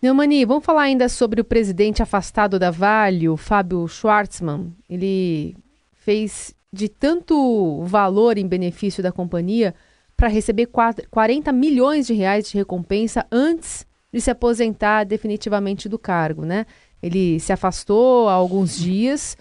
Neumani, 0.00 0.44
vamos 0.44 0.64
falar 0.64 0.82
ainda 0.82 1.08
sobre 1.08 1.40
o 1.40 1.44
presidente 1.44 2.02
afastado 2.02 2.58
da 2.58 2.70
Vale, 2.70 3.28
o 3.28 3.36
Fábio 3.36 3.86
Schwartzman. 3.88 4.72
Ele 4.88 5.56
fez 5.92 6.54
de 6.72 6.88
tanto 6.88 7.82
valor 7.84 8.38
em 8.38 8.46
benefício 8.46 9.02
da 9.02 9.10
companhia 9.10 9.74
para 10.16 10.28
receber 10.28 10.68
40 11.10 11.52
milhões 11.52 12.06
de 12.06 12.14
reais 12.14 12.48
de 12.48 12.56
recompensa 12.56 13.26
antes 13.30 13.86
de 14.12 14.20
se 14.20 14.30
aposentar 14.30 15.04
definitivamente 15.04 15.88
do 15.88 15.98
cargo, 15.98 16.44
né? 16.44 16.64
Ele 17.02 17.38
se 17.38 17.52
afastou 17.52 18.28
há 18.28 18.32
alguns 18.32 18.76
dias, 18.76 19.36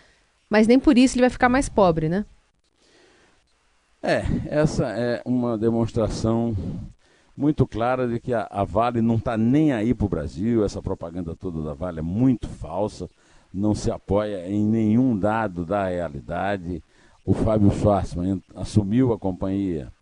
mas 0.50 0.67
nem 0.67 0.79
por 0.79 0.97
isso 0.97 1.15
ele 1.15 1.21
vai 1.21 1.29
ficar 1.29 1.50
mais 1.50 1.69
pobre, 1.69 2.09
né? 2.09 2.25
É, 4.03 4.24
essa 4.50 4.88
é 4.89 5.21
uma 5.25 5.57
demonstração 5.57 6.55
muito 7.38 7.67
clara 7.67 8.08
de 8.08 8.20
que 8.20 8.34
a, 8.34 8.48
a 8.50 8.63
Vale 8.63 9.00
não 9.00 9.15
está 9.15 9.38
nem 9.38 9.72
aí 9.72 9.94
para 9.94 10.06
o 10.06 10.10
Brasil, 10.10 10.65
essa 10.65 10.82
propaganda 10.82 11.36
toda 11.36 11.62
da 11.62 11.75
Vale 11.75 12.00
é 12.00 12.01
muito 12.01 12.48
falsa, 12.48 13.08
não 13.53 13.75
se 13.75 13.91
apoia 13.91 14.50
em 14.50 14.65
nenhum 14.65 15.17
dado 15.17 15.63
da 15.63 15.88
realidade. 15.88 16.84
O 17.24 17.34
Fábio 17.34 17.70
Schwarzman 17.72 18.41
assumiu 18.56 19.13
a 19.13 19.20
companhia, 19.20 19.94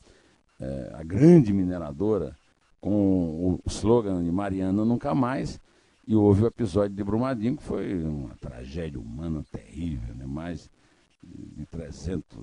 é, 0.59 0.91
a 0.93 1.03
grande 1.03 1.51
mineradora, 1.51 2.35
com 2.79 3.55
o 3.55 3.59
slogan 3.67 4.23
de 4.23 4.31
Mariana 4.31 4.85
Nunca 4.85 5.13
Mais, 5.13 5.59
e 6.07 6.15
houve 6.15 6.43
o 6.43 6.47
episódio 6.47 6.95
de 6.95 7.03
Brumadinho, 7.03 7.57
que 7.57 7.63
foi 7.63 8.01
uma 8.03 8.35
tragédia 8.39 8.99
humana 8.99 9.43
terrível, 9.51 10.13
né? 10.15 10.25
mais 10.25 10.69
de 11.23 11.65
300, 11.65 12.35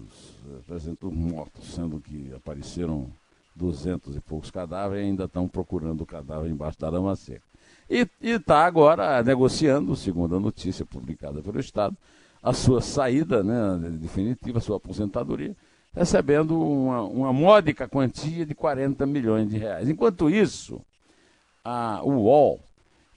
300 0.66 1.12
mortos, 1.12 1.72
sendo 1.72 2.00
que 2.00 2.32
apareceram 2.34 3.08
duzentos 3.54 4.16
e 4.16 4.20
poucos 4.20 4.50
cadáveres 4.50 5.04
ainda 5.04 5.24
estão 5.24 5.46
procurando 5.46 6.02
o 6.02 6.06
cadáver 6.06 6.50
embaixo 6.50 6.78
da 6.78 6.88
lama 6.88 7.14
seca. 7.16 7.42
E 7.88 8.08
está 8.20 8.64
agora 8.64 9.22
negociando, 9.22 9.94
segundo 9.94 10.36
a 10.36 10.40
notícia 10.40 10.84
publicada 10.84 11.42
pelo 11.42 11.60
Estado, 11.60 11.96
a 12.42 12.52
sua 12.52 12.80
saída 12.80 13.42
né, 13.42 13.88
definitiva, 13.90 14.58
a 14.58 14.60
sua 14.60 14.78
aposentadoria, 14.78 15.54
recebendo 15.94 16.58
uma, 16.58 17.02
uma 17.02 17.32
módica 17.32 17.88
quantia 17.88 18.46
de 18.46 18.54
40 18.54 19.06
milhões 19.06 19.48
de 19.48 19.58
reais. 19.58 19.88
Enquanto 19.88 20.30
isso, 20.30 20.80
a, 21.64 22.02
UOL 22.02 22.60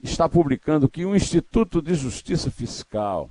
está 0.02 0.28
publicando 0.28 0.88
que 0.88 1.04
o 1.04 1.16
Instituto 1.16 1.80
de 1.82 1.94
Justiça 1.94 2.50
Fiscal, 2.50 3.30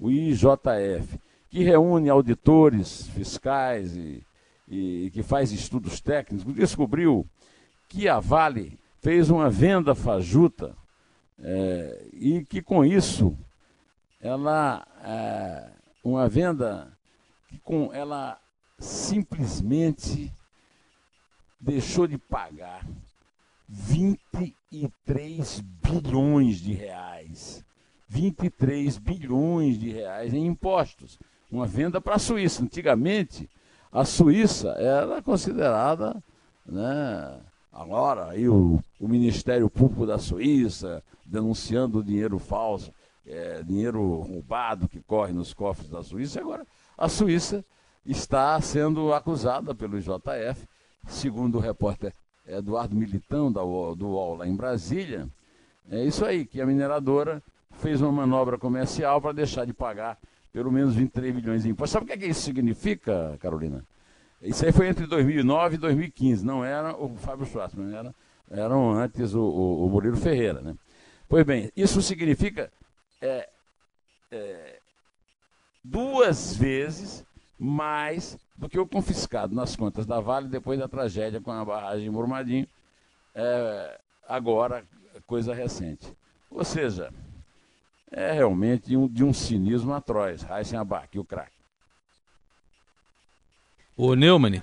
o 0.00 0.10
IJF, 0.10 1.20
que 1.50 1.62
reúne 1.62 2.08
auditores 2.08 3.06
fiscais 3.08 3.96
e 3.96 4.22
e 4.68 5.10
que 5.12 5.22
faz 5.22 5.50
estudos 5.50 6.00
técnicos, 6.00 6.54
descobriu 6.54 7.26
que 7.88 8.08
a 8.08 8.20
Vale 8.20 8.78
fez 9.00 9.30
uma 9.30 9.48
venda 9.48 9.94
fajuta 9.94 10.76
é, 11.38 12.06
e 12.12 12.44
que 12.44 12.60
com 12.60 12.84
isso 12.84 13.36
ela 14.20 14.86
é, 15.02 15.70
uma 16.04 16.28
venda 16.28 16.92
que 17.48 17.58
com 17.58 17.92
ela 17.94 18.38
simplesmente 18.78 20.32
deixou 21.60 22.06
de 22.06 22.18
pagar 22.18 22.86
23 23.68 25.60
bilhões 25.60 26.60
de 26.60 26.72
reais. 26.72 27.64
23 28.08 28.96
bilhões 28.96 29.78
de 29.78 29.90
reais 29.90 30.32
em 30.32 30.46
impostos. 30.46 31.18
Uma 31.50 31.66
venda 31.66 32.00
para 32.00 32.14
a 32.14 32.18
Suíça. 32.18 32.62
Antigamente, 32.62 33.48
a 33.92 34.04
Suíça 34.04 34.70
era 34.78 35.22
considerada, 35.22 36.22
né, 36.66 37.40
agora 37.72 38.30
aí 38.30 38.48
o, 38.48 38.82
o 39.00 39.08
Ministério 39.08 39.68
Público 39.70 40.06
da 40.06 40.18
Suíça 40.18 41.02
denunciando 41.24 42.02
dinheiro 42.02 42.38
falso, 42.38 42.92
é, 43.26 43.62
dinheiro 43.62 44.20
roubado 44.20 44.88
que 44.88 45.00
corre 45.00 45.32
nos 45.32 45.52
cofres 45.52 45.88
da 45.90 46.02
Suíça, 46.02 46.40
agora 46.40 46.66
a 46.96 47.08
Suíça 47.08 47.64
está 48.04 48.60
sendo 48.60 49.12
acusada 49.12 49.74
pelo 49.74 50.00
JF, 50.00 50.66
segundo 51.06 51.58
o 51.58 51.60
repórter 51.60 52.12
Eduardo 52.46 52.96
Militão 52.96 53.52
da 53.52 53.62
UOL, 53.62 53.94
do 53.94 54.08
UOL 54.08 54.36
lá 54.36 54.48
em 54.48 54.56
Brasília, 54.56 55.28
é 55.90 56.04
isso 56.04 56.24
aí, 56.24 56.44
que 56.44 56.60
a 56.60 56.66
mineradora 56.66 57.42
fez 57.78 58.00
uma 58.02 58.12
manobra 58.12 58.58
comercial 58.58 59.20
para 59.20 59.32
deixar 59.32 59.64
de 59.64 59.72
pagar 59.72 60.18
pelo 60.52 60.70
menos 60.70 60.94
23 60.94 61.34
milhões 61.34 61.62
de 61.62 61.68
impostos. 61.68 61.92
Sabe 61.92 62.04
o 62.04 62.06
que, 62.06 62.14
é 62.14 62.16
que 62.16 62.26
isso 62.26 62.42
significa, 62.42 63.36
Carolina? 63.40 63.84
Isso 64.40 64.64
aí 64.64 64.72
foi 64.72 64.88
entre 64.88 65.06
2009 65.06 65.74
e 65.74 65.78
2015, 65.78 66.44
não 66.44 66.64
era 66.64 66.96
o 66.96 67.16
Fábio 67.16 67.44
Schwartzman, 67.44 67.94
era, 67.94 68.14
eram 68.50 68.92
antes 68.92 69.34
o, 69.34 69.40
o, 69.40 69.86
o 69.86 69.90
Murilo 69.90 70.16
Ferreira. 70.16 70.60
Né? 70.60 70.76
Pois 71.28 71.44
bem, 71.44 71.72
isso 71.76 72.00
significa 72.00 72.70
é, 73.20 73.48
é, 74.30 74.78
duas 75.82 76.54
vezes 76.54 77.24
mais 77.58 78.38
do 78.56 78.68
que 78.68 78.78
o 78.78 78.86
confiscado 78.86 79.54
nas 79.54 79.74
contas 79.74 80.06
da 80.06 80.20
Vale 80.20 80.48
depois 80.48 80.78
da 80.78 80.88
tragédia 80.88 81.40
com 81.40 81.50
a 81.50 81.64
barragem 81.64 82.04
de 82.04 82.10
Murmadinho, 82.10 82.66
é, 83.34 84.00
agora, 84.28 84.84
coisa 85.26 85.52
recente. 85.52 86.12
Ou 86.50 86.64
seja, 86.64 87.12
é 88.10 88.32
realmente 88.32 88.96
um, 88.96 89.06
de 89.08 89.24
um 89.24 89.32
cinismo 89.32 89.92
atroz. 89.92 90.42
Raíssen 90.42 90.78
Abac, 90.78 91.18
o 91.18 91.24
craque. 91.24 91.52
Ô 93.96 94.14
Neumann. 94.14 94.62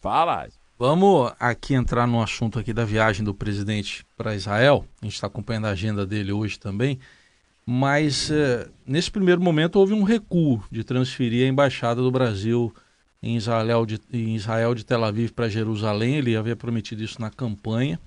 Fala. 0.00 0.48
Vamos 0.78 1.32
aqui 1.40 1.74
entrar 1.74 2.06
no 2.06 2.22
assunto 2.22 2.58
aqui 2.58 2.72
da 2.72 2.84
viagem 2.84 3.24
do 3.24 3.34
presidente 3.34 4.06
para 4.16 4.34
Israel. 4.34 4.84
A 5.02 5.06
gente 5.06 5.14
está 5.14 5.26
acompanhando 5.26 5.66
a 5.66 5.70
agenda 5.70 6.06
dele 6.06 6.32
hoje 6.32 6.58
também. 6.58 7.00
Mas 7.66 8.30
eh, 8.30 8.68
nesse 8.86 9.10
primeiro 9.10 9.40
momento 9.40 9.76
houve 9.76 9.92
um 9.92 10.02
recuo 10.02 10.62
de 10.70 10.84
transferir 10.84 11.44
a 11.44 11.48
embaixada 11.48 12.00
do 12.00 12.10
Brasil 12.10 12.72
em 13.22 13.36
Israel 13.36 13.84
de, 13.84 14.00
em 14.12 14.36
Israel 14.36 14.74
de 14.74 14.84
Tel 14.84 15.04
Aviv 15.04 15.32
para 15.32 15.48
Jerusalém. 15.48 16.16
Ele 16.16 16.36
havia 16.36 16.56
prometido 16.56 17.02
isso 17.02 17.20
na 17.20 17.30
campanha 17.30 18.00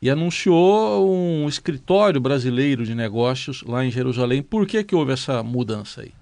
e 0.00 0.08
anunciou 0.08 1.10
um 1.10 1.48
escritório 1.48 2.20
brasileiro 2.20 2.84
de 2.84 2.94
negócios 2.94 3.62
lá 3.62 3.84
em 3.84 3.90
Jerusalém. 3.90 4.42
Por 4.42 4.66
que, 4.66 4.84
que 4.84 4.94
houve 4.94 5.12
essa 5.12 5.42
mudança 5.42 6.02
aí? 6.02 6.12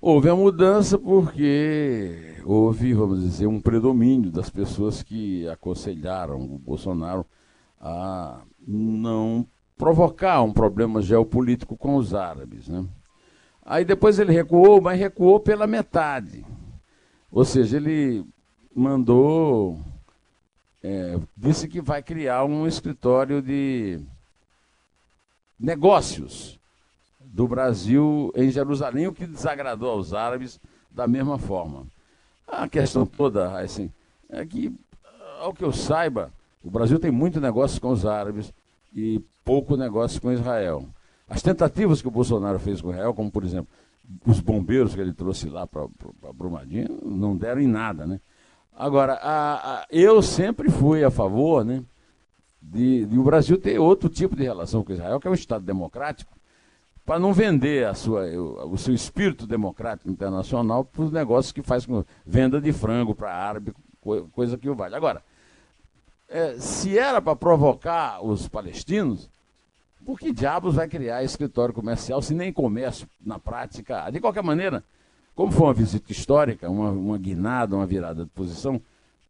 Houve 0.00 0.28
a 0.28 0.36
mudança 0.36 0.98
porque 0.98 2.36
houve, 2.44 2.92
vamos 2.92 3.22
dizer, 3.22 3.46
um 3.46 3.60
predomínio 3.60 4.30
das 4.30 4.50
pessoas 4.50 5.02
que 5.02 5.48
aconselharam 5.48 6.40
o 6.40 6.58
Bolsonaro 6.58 7.24
a 7.80 8.40
não 8.66 9.46
provocar 9.76 10.42
um 10.42 10.52
problema 10.52 11.00
geopolítico 11.00 11.76
com 11.76 11.96
os 11.96 12.14
árabes. 12.14 12.68
Né? 12.68 12.84
Aí 13.64 13.84
depois 13.84 14.18
ele 14.18 14.32
recuou, 14.32 14.80
mas 14.80 14.98
recuou 14.98 15.40
pela 15.40 15.66
metade. 15.66 16.44
Ou 17.30 17.44
seja, 17.44 17.76
ele 17.76 18.24
mandou 18.74 19.80
é, 20.86 21.18
disse 21.36 21.66
que 21.66 21.80
vai 21.80 22.00
criar 22.00 22.44
um 22.44 22.64
escritório 22.64 23.42
de 23.42 23.98
negócios 25.58 26.60
do 27.18 27.48
Brasil 27.48 28.32
em 28.36 28.50
Jerusalém, 28.50 29.08
o 29.08 29.12
que 29.12 29.26
desagradou 29.26 29.90
aos 29.90 30.14
árabes 30.14 30.60
da 30.88 31.08
mesma 31.08 31.38
forma. 31.38 31.86
A 32.46 32.68
questão 32.68 33.04
toda, 33.04 33.58
assim, 33.58 33.90
é 34.28 34.46
que, 34.46 34.72
ao 35.40 35.52
que 35.52 35.64
eu 35.64 35.72
saiba, 35.72 36.32
o 36.62 36.70
Brasil 36.70 37.00
tem 37.00 37.10
muito 37.10 37.40
negócio 37.40 37.80
com 37.80 37.90
os 37.90 38.06
árabes 38.06 38.54
e 38.94 39.20
pouco 39.44 39.76
negócio 39.76 40.22
com 40.22 40.32
Israel. 40.32 40.88
As 41.28 41.42
tentativas 41.42 42.00
que 42.00 42.06
o 42.06 42.12
Bolsonaro 42.12 42.60
fez 42.60 42.80
com 42.80 42.92
Israel, 42.92 43.12
como 43.12 43.28
por 43.28 43.42
exemplo, 43.42 43.68
os 44.24 44.38
bombeiros 44.38 44.94
que 44.94 45.00
ele 45.00 45.12
trouxe 45.12 45.48
lá 45.48 45.66
para 45.66 45.88
Brumadinho, 46.32 47.00
não 47.04 47.36
deram 47.36 47.60
em 47.60 47.66
nada, 47.66 48.06
né? 48.06 48.20
Agora, 48.76 49.14
a, 49.14 49.54
a, 49.54 49.86
eu 49.90 50.20
sempre 50.20 50.70
fui 50.70 51.02
a 51.02 51.10
favor 51.10 51.64
né, 51.64 51.82
de, 52.60 53.06
de, 53.06 53.18
o 53.18 53.22
Brasil 53.22 53.56
ter 53.56 53.78
outro 53.78 54.10
tipo 54.10 54.36
de 54.36 54.42
relação 54.42 54.84
com 54.84 54.92
Israel, 54.92 55.18
que 55.18 55.26
é 55.26 55.30
um 55.30 55.34
Estado 55.34 55.64
democrático, 55.64 56.36
para 57.02 57.18
não 57.18 57.32
vender 57.32 57.86
a 57.86 57.94
sua, 57.94 58.26
o 58.66 58.76
seu 58.76 58.92
espírito 58.92 59.46
democrático 59.46 60.10
internacional 60.10 60.84
para 60.84 61.02
os 61.04 61.10
negócios 61.10 61.52
que 61.52 61.62
faz 61.62 61.86
com 61.86 62.04
venda 62.26 62.60
de 62.60 62.70
frango 62.70 63.14
para 63.14 63.32
árabe, 63.32 63.72
coisa 64.32 64.58
que 64.58 64.68
o 64.68 64.74
vale. 64.74 64.94
Agora, 64.94 65.22
é, 66.28 66.58
se 66.58 66.98
era 66.98 67.22
para 67.22 67.34
provocar 67.34 68.22
os 68.22 68.46
palestinos, 68.46 69.30
por 70.04 70.18
que 70.18 70.32
diabos 70.32 70.74
vai 70.74 70.86
criar 70.86 71.24
escritório 71.24 71.72
comercial 71.72 72.20
se 72.20 72.34
nem 72.34 72.52
comércio 72.52 73.08
na 73.24 73.38
prática? 73.38 74.10
De 74.10 74.20
qualquer 74.20 74.42
maneira, 74.42 74.84
como 75.36 75.52
foi 75.52 75.66
uma 75.66 75.74
visita 75.74 76.10
histórica, 76.10 76.68
uma, 76.70 76.90
uma 76.90 77.18
guinada, 77.18 77.76
uma 77.76 77.86
virada 77.86 78.24
de 78.24 78.30
posição, 78.30 78.80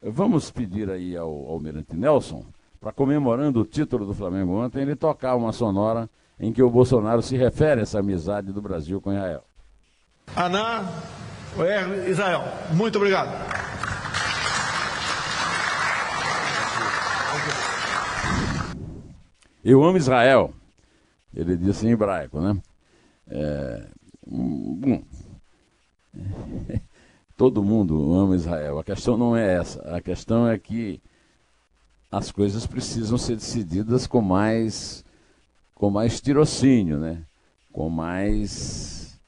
vamos 0.01 0.53
pedir 0.53 0.89
aí 0.89 1.17
ao 1.17 1.29
Almirante 1.49 1.97
Nelson, 1.97 2.45
para 2.81 2.93
comemorando 2.93 3.61
o 3.61 3.65
título 3.67 4.07
do 4.07 4.15
Flamengo 4.15 4.53
ontem, 4.53 4.83
ele 4.83 4.95
tocar 4.95 5.35
uma 5.35 5.53
sonora 5.53 6.09
em 6.39 6.53
que 6.53 6.63
o 6.63 6.71
Bolsonaro 6.71 7.21
se 7.23 7.37
refere 7.37 7.81
a 7.81 7.83
essa 7.83 7.99
amizade 7.99 8.53
do 8.53 8.63
Brasil 8.63 9.01
com 9.01 9.13
Israel. 9.13 9.43
Aná, 10.37 10.89
Israel, 12.09 12.43
muito 12.73 12.97
obrigado. 12.99 13.33
Eu 19.65 19.83
amo 19.83 19.97
Israel. 19.99 20.55
Ele 21.35 21.57
disse 21.57 21.85
em 21.85 21.91
hebraico, 21.91 22.41
né? 22.41 22.57
É, 23.29 23.87
bom, 24.25 25.03
todo 27.37 27.63
mundo 27.63 28.15
ama 28.15 28.37
Israel. 28.37 28.79
A 28.79 28.85
questão 28.85 29.17
não 29.17 29.37
é 29.37 29.57
essa. 29.57 29.81
A 29.95 30.01
questão 30.01 30.49
é 30.49 30.59
que 30.59 31.01
as 32.11 32.31
coisas 32.31 32.67
precisam 32.67 33.19
ser 33.19 33.37
decididas 33.37 34.07
com 34.07 34.21
mais 34.21 35.05
com 35.75 35.91
mais 35.91 36.21
tirocínio, 36.21 36.99
né? 36.99 37.23
com 37.71 37.91
mais 37.91 39.21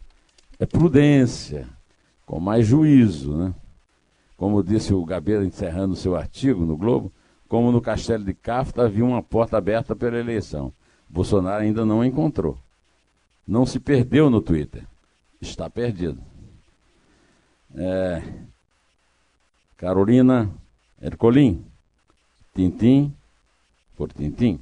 é, 0.59 0.65
prudência, 0.65 1.69
com 2.25 2.41
mais 2.41 2.67
juízo. 2.67 3.37
Né? 3.37 3.55
Como 4.39 4.63
disse 4.63 4.95
o 4.95 5.05
Gabeira 5.05 5.45
encerrando 5.45 5.95
seu 5.95 6.17
artigo 6.17 6.65
no 6.65 6.75
Globo, 6.75 7.13
como 7.47 7.71
no 7.71 7.83
Castelo 7.83 8.25
de 8.25 8.33
Cafta 8.33 8.85
havia 8.85 9.05
uma 9.05 9.23
porta 9.23 9.59
aberta 9.59 9.95
pela 9.95 10.19
eleição. 10.19 10.73
Bolsonaro 11.07 11.63
ainda 11.63 11.85
não 11.85 12.01
a 12.01 12.07
encontrou. 12.07 12.59
Não 13.47 13.67
se 13.67 13.79
perdeu 13.79 14.31
no 14.31 14.41
Twitter. 14.41 14.87
Está 15.41 15.69
perdido. 15.69 16.21
É... 17.75 18.23
Carolina 19.77 20.51
Ercolim, 21.01 21.65
Tintim 22.55 23.13
por 23.97 24.13
Tintim. 24.13 24.61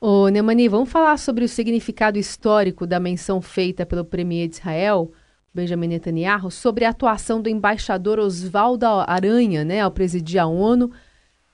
Ô, 0.00 0.28
Neumani, 0.28 0.68
vamos 0.68 0.90
falar 0.90 1.16
sobre 1.18 1.44
o 1.44 1.48
significado 1.48 2.18
histórico 2.18 2.86
da 2.86 3.00
menção 3.00 3.40
feita 3.40 3.84
pelo 3.84 4.04
premier 4.04 4.46
de 4.48 4.56
Israel, 4.56 5.10
Benjamin 5.52 5.88
Netanyahu, 5.88 6.50
sobre 6.50 6.84
a 6.84 6.90
atuação 6.90 7.42
do 7.42 7.48
embaixador 7.48 8.18
Oswaldo 8.18 8.86
Aranha, 8.86 9.64
né, 9.64 9.80
ao 9.80 9.90
presidir 9.90 10.40
a 10.40 10.46
ONU, 10.46 10.92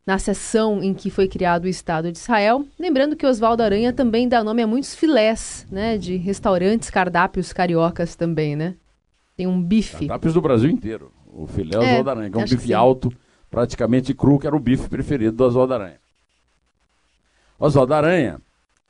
na 0.07 0.19
sessão 0.19 0.83
em 0.83 0.93
que 0.93 1.09
foi 1.09 1.27
criado 1.27 1.65
o 1.65 1.69
Estado 1.69 2.13
de 2.13 2.19
Israel. 2.19 2.67
Lembrando 2.79 3.17
que 3.17 3.27
Oswaldo 3.27 3.63
Aranha 3.63 3.93
também 3.93 4.29
dá 4.29 4.45
nome 4.45 4.61
a 4.61 4.67
muitos 4.67 4.95
filés, 4.95 5.67
né, 5.71 5.97
de 5.97 6.17
restaurantes, 6.17 6.91
cardápios 6.91 7.53
cariocas 7.53 8.15
também, 8.15 8.55
né? 8.55 8.75
Tem 9.37 9.47
um 9.47 9.63
bife. 9.63 10.07
Cardápios 10.07 10.35
do 10.35 10.41
Brasil 10.41 10.71
inteiro. 10.71 11.13
O 11.27 11.47
filé 11.47 11.75
é, 11.75 11.79
Oswaldo 11.79 12.11
Aranha, 12.11 12.31
que 12.31 12.39
é 12.39 12.41
um 12.41 12.45
bife 12.45 12.73
alto, 12.73 13.13
praticamente 13.51 14.15
cru, 14.15 14.39
que 14.39 14.47
era 14.47 14.57
o 14.57 14.61
bife 14.61 14.89
preferido 14.89 15.37
do 15.37 15.45
Oswaldo 15.45 15.75
Aranha. 15.75 15.99
Oswaldo 17.59 17.95
Aranha 17.95 18.41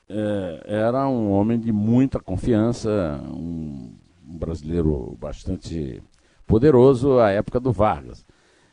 é, 0.08 0.62
era 0.66 1.08
um 1.08 1.30
homem 1.30 1.58
de 1.58 1.72
muita 1.72 2.20
confiança, 2.20 3.20
um, 3.30 3.94
um 4.28 4.38
brasileiro 4.38 5.16
bastante 5.18 6.02
poderoso 6.46 7.18
à 7.18 7.30
época 7.30 7.58
do 7.58 7.72
Vargas. 7.72 8.24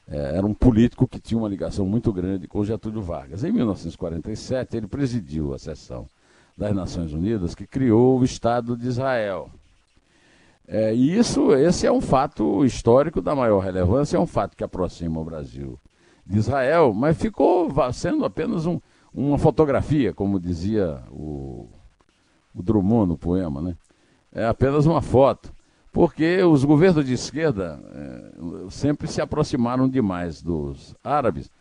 É, 0.07 0.37
era 0.37 0.45
um 0.45 0.53
político 0.53 1.07
que 1.07 1.19
tinha 1.19 1.37
uma 1.37 1.47
ligação 1.47 1.85
muito 1.85 2.11
grande 2.11 2.47
com 2.47 2.63
Getúlio 2.65 3.01
Vargas. 3.01 3.43
Em 3.43 3.51
1947, 3.51 4.75
ele 4.75 4.87
presidiu 4.87 5.53
a 5.53 5.59
sessão 5.59 6.05
das 6.57 6.75
Nações 6.75 7.13
Unidas 7.13 7.55
que 7.55 7.65
criou 7.65 8.19
o 8.19 8.23
Estado 8.25 8.75
de 8.75 8.87
Israel. 8.87 9.49
É, 10.73 10.95
e 10.95 11.17
isso, 11.17 11.53
esse 11.53 11.85
é 11.85 11.91
um 11.91 11.99
fato 11.99 12.63
histórico 12.63 13.21
da 13.21 13.35
maior 13.35 13.59
relevância, 13.59 14.15
é 14.15 14.19
um 14.21 14.25
fato 14.25 14.55
que 14.55 14.63
aproxima 14.63 15.19
o 15.19 15.25
Brasil 15.25 15.77
de 16.25 16.39
Israel, 16.39 16.93
mas 16.93 17.17
ficou 17.17 17.69
sendo 17.91 18.23
apenas 18.23 18.65
um, 18.65 18.79
uma 19.13 19.37
fotografia, 19.37 20.13
como 20.13 20.39
dizia 20.39 21.03
o, 21.11 21.67
o 22.55 22.63
Drummond 22.63 23.09
no 23.09 23.17
poema, 23.17 23.61
né? 23.61 23.75
É 24.31 24.47
apenas 24.47 24.85
uma 24.85 25.01
foto, 25.01 25.53
porque 25.91 26.41
os 26.41 26.63
governos 26.63 27.05
de 27.05 27.15
esquerda 27.15 27.77
é, 27.93 28.69
sempre 28.69 29.09
se 29.09 29.19
aproximaram 29.19 29.89
demais 29.89 30.41
dos 30.41 30.95
árabes, 31.03 31.51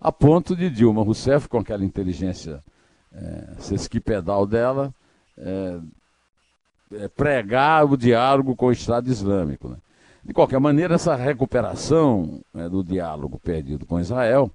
a 0.00 0.12
ponto 0.12 0.54
de 0.54 0.70
Dilma 0.70 1.02
Rousseff, 1.02 1.48
com 1.48 1.58
aquela 1.58 1.84
inteligência 1.84 2.62
é, 3.12 3.54
sesquipedal 3.58 4.46
dela, 4.46 4.94
é, 5.36 5.80
pregar 7.16 7.84
o 7.84 7.96
diálogo 7.96 8.56
com 8.56 8.66
o 8.66 8.72
Estado 8.72 9.08
Islâmico. 9.08 9.68
Né? 9.68 9.76
De 10.24 10.32
qualquer 10.34 10.60
maneira, 10.60 10.94
essa 10.94 11.14
recuperação 11.16 12.40
né, 12.52 12.68
do 12.68 12.82
diálogo 12.82 13.38
perdido 13.42 13.86
com 13.86 14.00
Israel 14.00 14.50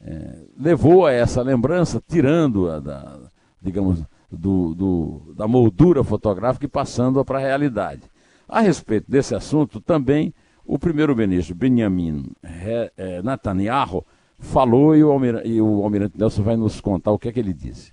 é, 0.00 0.38
levou 0.58 1.06
a 1.06 1.12
essa 1.12 1.42
lembrança, 1.42 2.02
tirando-a 2.06 2.80
da, 2.80 3.18
digamos, 3.60 4.02
do, 4.30 4.74
do, 4.74 5.34
da 5.36 5.48
moldura 5.48 6.04
fotográfica 6.04 6.66
e 6.66 6.68
passando-a 6.68 7.24
para 7.24 7.38
a 7.38 7.42
realidade. 7.42 8.02
A 8.48 8.60
respeito 8.60 9.10
desse 9.10 9.34
assunto, 9.34 9.80
também 9.80 10.34
o 10.64 10.78
primeiro-ministro 10.78 11.54
Benjamin 11.54 12.30
é, 12.42 13.22
Netanyahu 13.22 14.04
falou 14.38 14.96
e 14.96 15.04
o, 15.04 15.10
almirante, 15.10 15.48
e 15.48 15.60
o 15.60 15.82
almirante 15.82 16.18
Nelson 16.18 16.42
vai 16.42 16.56
nos 16.56 16.80
contar 16.80 17.12
o 17.12 17.18
que 17.18 17.28
é 17.28 17.32
que 17.32 17.40
ele 17.40 17.52
disse. 17.52 17.92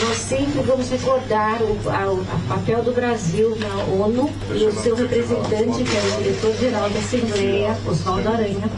Nós 0.00 0.16
sempre 0.16 0.62
vamos 0.62 0.88
recordar 0.88 1.60
o 1.62 1.76
a, 1.90 2.54
papel 2.54 2.82
do 2.82 2.92
Brasil 2.92 3.56
na 3.56 4.04
ONU 4.04 4.30
e 4.50 4.64
o 4.64 4.72
seu 4.72 4.94
representante, 4.94 5.84
que 5.84 5.96
é 5.96 6.00
o 6.00 6.22
diretor-geral 6.22 6.90
da 6.90 6.98
Assembleia, 6.98 7.76
Oswaldo 7.86 8.28
Aranha, 8.28 8.70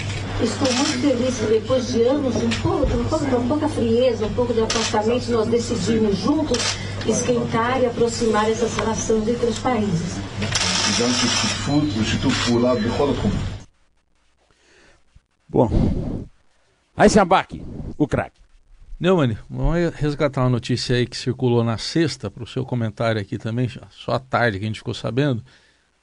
Estou 0.42 0.72
muito 0.72 0.98
feliz 1.02 1.36
que 1.36 1.46
depois 1.60 1.88
de 1.88 2.02
anos, 2.02 2.34
um 2.36 2.48
pouco, 2.62 2.96
um 2.96 3.04
pouco, 3.04 3.24
uma 3.26 3.46
pouca 3.46 3.68
frieza, 3.68 4.24
um 4.24 4.32
pouco 4.32 4.54
de 4.54 4.62
afastamento, 4.62 5.30
nós 5.30 5.46
decidimos 5.48 6.16
juntos 6.16 6.56
esquentar 7.06 7.78
e 7.82 7.84
aproximar 7.84 8.50
essas 8.50 8.74
relações 8.74 9.28
entre 9.28 9.46
os 9.46 9.58
países. 9.58 10.16
Bom, 15.46 15.68
aí 16.96 17.10
Sambac, 17.10 17.62
o 17.98 18.08
craque. 18.08 18.39
Neumann, 19.00 19.34
vamos 19.48 19.94
resgatar 19.94 20.42
uma 20.42 20.50
notícia 20.50 20.94
aí 20.94 21.06
que 21.06 21.16
circulou 21.16 21.64
na 21.64 21.78
sexta, 21.78 22.30
para 22.30 22.44
o 22.44 22.46
seu 22.46 22.66
comentário 22.66 23.18
aqui 23.18 23.38
também, 23.38 23.66
só 23.88 24.12
à 24.12 24.18
tarde 24.18 24.58
que 24.58 24.64
a 24.66 24.68
gente 24.68 24.80
ficou 24.80 24.92
sabendo. 24.92 25.42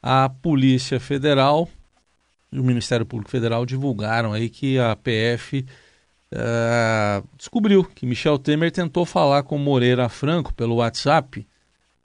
A 0.01 0.27
Polícia 0.27 0.99
Federal 0.99 1.69
e 2.51 2.59
o 2.59 2.63
Ministério 2.63 3.05
Público 3.05 3.29
Federal 3.29 3.67
divulgaram 3.67 4.33
aí 4.33 4.49
que 4.49 4.79
a 4.79 4.95
PF 4.95 5.59
uh, 5.59 5.65
eh, 6.31 7.23
descobriu 7.37 7.83
que 7.83 8.07
Michel 8.07 8.39
Temer 8.39 8.71
tentou 8.71 9.05
falar 9.05 9.43
com 9.43 9.59
Moreira 9.59 10.09
Franco 10.09 10.51
pelo 10.55 10.77
WhatsApp 10.77 11.45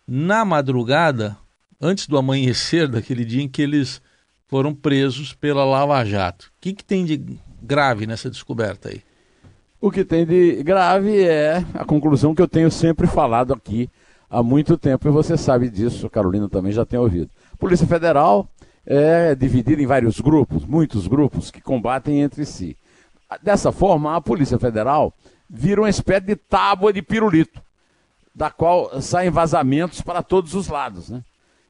na 0.07 0.45
madrugada, 0.45 1.39
antes 1.81 2.07
do 2.07 2.19
amanhecer 2.19 2.87
daquele 2.87 3.25
dia 3.25 3.41
em 3.41 3.49
que 3.49 3.63
eles 3.63 4.03
foram 4.47 4.75
presos 4.75 5.33
pela 5.33 5.65
Lava 5.65 6.05
Jato. 6.05 6.49
O 6.49 6.61
que, 6.61 6.75
que 6.75 6.85
tem 6.85 7.07
de 7.07 7.39
grave 7.63 8.07
nessa 8.07 8.29
descoberta 8.29 8.91
aí? 8.91 9.03
O 9.83 9.91
que 9.91 10.05
tem 10.05 10.25
de 10.25 10.63
grave 10.63 11.25
é 11.25 11.57
a 11.75 11.85
conclusão 11.85 12.37
que 12.37 12.41
eu 12.41 12.47
tenho 12.47 12.71
sempre 12.71 13.05
falado 13.05 13.53
aqui 13.53 13.91
há 14.31 14.41
muito 14.41 14.79
tempo, 14.79 15.09
e 15.09 15.11
você 15.11 15.37
sabe 15.37 15.69
disso, 15.69 16.09
Carolina 16.09 16.49
também 16.49 16.71
já 16.71 16.87
tem 16.87 17.01
ouvido. 17.01 17.29
Polícia 17.59 17.85
Federal 17.85 18.49
é 18.87 19.35
dividida 19.35 19.83
em 19.83 19.87
vários 19.87 20.21
grupos, 20.21 20.65
muitos 20.65 21.09
grupos 21.09 21.51
que 21.51 21.61
combatem 21.61 22.21
entre 22.21 22.45
si. 22.45 22.77
Dessa 23.43 23.73
forma, 23.73 24.15
a 24.15 24.21
Polícia 24.21 24.57
Federal 24.57 25.13
vira 25.51 25.81
uma 25.81 25.91
espécie 25.91 26.27
de 26.27 26.37
tábua 26.37 26.93
de 26.93 27.03
pirulito, 27.03 27.61
da 28.33 28.53
qual 28.53 29.03
saem 29.03 29.31
vazamentos 29.31 30.01
para 30.01 30.23
todos 30.23 30.55
os 30.55 30.69
lados. 30.69 31.11
Né? 31.11 31.25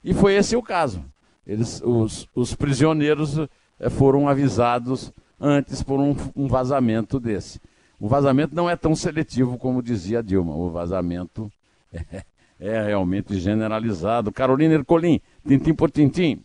E 0.05 0.13
foi 0.13 0.35
esse 0.35 0.55
o 0.55 0.63
caso. 0.63 1.03
Eles, 1.47 1.81
os, 1.83 2.29
os 2.35 2.55
prisioneiros 2.55 3.39
é, 3.81 3.89
foram 3.89 4.29
avisados 4.29 5.11
antes 5.41 5.83
por 5.83 5.99
um, 5.99 6.15
um 6.37 6.47
vazamento 6.47 7.19
desse. 7.19 7.59
O 8.03 8.09
vazamento 8.09 8.53
não 8.53 8.69
é 8.69 8.75
tão 8.75 8.97
seletivo 8.97 9.57
como 9.57 9.81
dizia 9.81 10.25
Dilma. 10.25 10.57
O 10.57 10.69
vazamento 10.69 11.49
é, 11.95 12.25
é 12.59 12.83
realmente 12.83 13.39
generalizado. 13.39 14.33
Carolina 14.33 14.75
Ercolim, 14.75 15.21
tintim 15.47 15.73
por 15.73 15.89
tintim. 15.89 16.43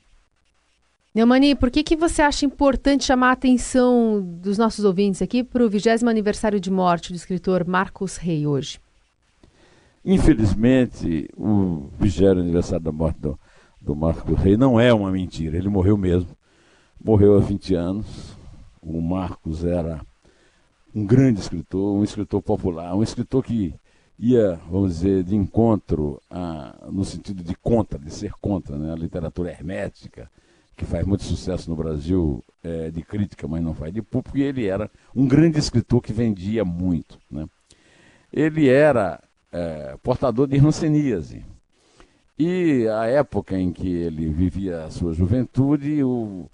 Neumani, 1.15 1.55
por 1.55 1.71
que, 1.71 1.81
que 1.81 1.95
você 1.95 2.21
acha 2.21 2.45
importante 2.45 3.05
chamar 3.05 3.29
a 3.29 3.31
atenção 3.31 4.21
dos 4.21 4.55
nossos 4.59 4.85
ouvintes 4.85 5.19
aqui 5.19 5.43
para 5.43 5.65
o 5.65 5.67
vigésimo 5.67 6.11
aniversário 6.11 6.59
de 6.59 6.69
morte 6.69 7.11
do 7.11 7.15
escritor 7.15 7.65
Marcos 7.65 8.17
Rey 8.17 8.45
hoje? 8.45 8.79
Infelizmente, 10.05 11.27
o 11.35 11.89
vigésimo 11.99 12.41
aniversário 12.41 12.85
da 12.85 12.91
morte 12.91 13.19
do, 13.19 13.39
do 13.81 13.95
Marcos 13.95 14.37
Rey 14.37 14.55
não 14.55 14.79
é 14.79 14.93
uma 14.93 15.09
mentira, 15.09 15.57
ele 15.57 15.69
morreu 15.69 15.97
mesmo. 15.97 16.29
Morreu 17.03 17.35
há 17.35 17.39
20 17.39 17.73
anos. 17.73 18.37
O 18.79 19.01
Marcos 19.01 19.65
era 19.65 19.99
um 20.97 21.05
grande 21.05 21.39
escritor, 21.39 21.95
um 21.95 22.03
escritor 22.03 22.41
popular, 22.41 22.95
um 22.95 23.03
escritor 23.03 23.43
que 23.43 23.71
ia, 24.17 24.59
vamos 24.67 24.95
dizer, 24.95 25.23
de 25.23 25.35
encontro 25.35 26.19
a, 26.27 26.87
no 26.91 27.05
sentido 27.05 27.43
de 27.43 27.55
contra, 27.55 27.99
de 27.99 28.11
ser 28.11 28.31
contra, 28.41 28.75
né? 28.79 28.91
a 28.91 28.95
literatura 28.95 29.51
hermética, 29.51 30.27
que 30.75 30.85
faz 30.85 31.05
muito 31.05 31.23
sucesso 31.23 31.69
no 31.69 31.75
Brasil, 31.75 32.43
é, 32.63 32.89
de 32.89 33.03
crítica, 33.03 33.47
mas 33.47 33.63
não 33.63 33.75
faz 33.75 33.93
de 33.93 34.01
público, 34.01 34.39
e 34.39 34.41
ele 34.41 34.65
era 34.65 34.89
um 35.15 35.27
grande 35.27 35.59
escritor 35.59 36.01
que 36.01 36.11
vendia 36.11 36.65
muito. 36.65 37.19
Né? 37.29 37.47
Ele 38.33 38.67
era 38.67 39.21
é, 39.51 39.95
portador 40.01 40.47
de 40.47 40.57
ranceníase. 40.57 41.45
E 42.39 42.87
a 42.87 43.05
época 43.05 43.55
em 43.55 43.71
que 43.71 43.87
ele 43.87 44.27
vivia 44.29 44.85
a 44.85 44.89
sua 44.89 45.13
juventude, 45.13 46.03
o, 46.03 46.49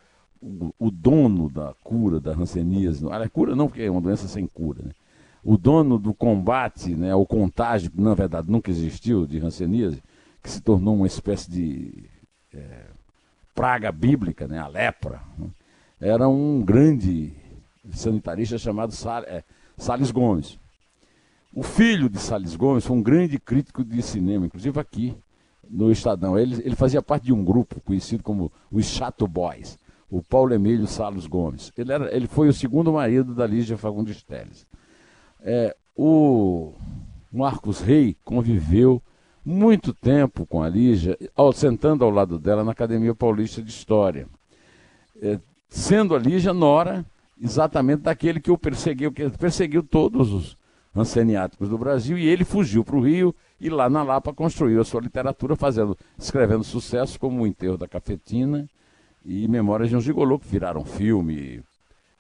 o, 0.78 0.92
dono 0.92 1.50
da 1.50 1.74
cura 1.82 2.20
da 2.20 2.34
ranceníase, 2.34 3.06
a 3.10 3.30
cura 3.30 3.56
não, 3.56 3.68
porque 3.68 3.84
é 3.84 3.90
uma 3.90 4.02
doença 4.02 4.28
sem 4.28 4.46
cura, 4.46 4.84
né? 4.84 4.92
o 5.44 5.58
dono 5.58 6.00
do 6.00 6.14
combate, 6.14 6.96
né, 6.96 7.14
o 7.14 7.26
contágio, 7.26 7.92
que 7.92 8.00
na 8.00 8.14
verdade 8.14 8.50
nunca 8.50 8.72
existiu, 8.72 9.28
de 9.28 9.40
ranceníase, 9.40 10.02
que 10.42 10.50
se 10.50 10.62
tornou 10.62 10.96
uma 10.96 11.08
espécie 11.08 11.52
de 11.52 12.06
é, 12.54 12.86
praga 13.54 13.92
bíblica, 13.92 14.48
né, 14.48 14.60
a 14.60 14.68
lepra, 14.68 15.22
né, 15.38 15.50
era 16.00 16.28
um 16.28 16.62
grande 16.62 17.34
sanitarista 17.92 18.58
chamado 18.58 18.94
Sal, 18.94 19.24
é, 19.24 19.44
Salles 19.78 20.12
Gomes. 20.12 20.58
O 21.54 21.62
filho 21.62 22.10
de 22.10 22.20
Salles 22.20 22.56
Gomes 22.56 22.86
foi 22.86 22.96
um 22.96 23.04
grande 23.04 23.38
crítico 23.38 23.84
de 23.84 24.02
cinema, 24.02 24.46
inclusive 24.46 24.80
aqui 24.80 25.16
no 25.70 25.92
Estadão. 25.92 26.38
Ele, 26.38 26.56
ele 26.64 26.76
fazia 26.76 27.02
parte 27.02 27.26
de 27.26 27.34
um 27.34 27.44
grupo 27.44 27.80
conhecido 27.82 28.24
como 28.24 28.52
os 28.72 28.86
Chato 28.86 29.28
Boys, 29.28 29.78
o 30.14 30.22
Paulo 30.22 30.54
Emílio 30.54 30.86
Salles 30.86 31.26
Gomes. 31.26 31.72
Ele, 31.76 31.92
era, 31.92 32.16
ele 32.16 32.28
foi 32.28 32.48
o 32.48 32.54
segundo 32.54 32.94
marido 32.94 33.34
da 33.34 33.48
Lígia 33.48 33.80
Fagundes 33.80 34.22
Teles. 34.22 34.68
É, 35.42 35.76
o 35.96 36.72
Marcos 37.32 37.82
Rey 37.82 38.16
conviveu 38.24 39.02
muito 39.44 39.92
tempo 39.92 40.46
com 40.46 40.62
a 40.62 40.70
Lígia, 40.70 41.18
ao, 41.36 41.52
sentando 41.52 42.06
ao 42.06 42.12
lado 42.12 42.38
dela 42.38 42.64
na 42.64 42.74
Academia 42.74 43.16
Paulista 43.16 43.60
de 43.60 43.72
História. 43.72 44.28
É, 45.20 45.40
sendo 45.68 46.14
a 46.16 46.20
Lígia 46.20 46.54
nora 46.54 47.04
exatamente 47.42 48.04
daquele 48.04 48.40
que 48.40 48.52
o 48.52 48.58
perseguiu, 48.58 49.12
que 49.12 49.28
perseguiu 49.32 49.82
todos 49.82 50.32
os 50.32 50.56
anceniáticos 50.96 51.70
do 51.70 51.78
Brasil, 51.78 52.20
e 52.20 52.28
ele 52.28 52.46
fugiu 52.46 52.84
para 52.84 52.96
o 52.96 53.02
Rio 53.02 53.34
e 53.60 53.68
lá 53.68 53.90
na 53.90 54.04
Lapa 54.04 54.32
construiu 54.32 54.80
a 54.80 54.86
sua 54.86 55.02
literatura, 55.02 55.56
fazendo, 55.56 55.98
escrevendo 56.20 56.64
sucesso 56.64 57.20
como 57.20 57.42
O 57.42 57.48
Enterro 57.48 57.80
da 57.80 57.88
Cafetina 57.88 58.70
e 59.26 59.48
Memórias 59.48 59.90
de 59.90 59.96
um 59.96 60.02
Gigolô, 60.02 60.38
que 60.38 60.48
viraram 60.48 60.84
filme, 60.84 61.64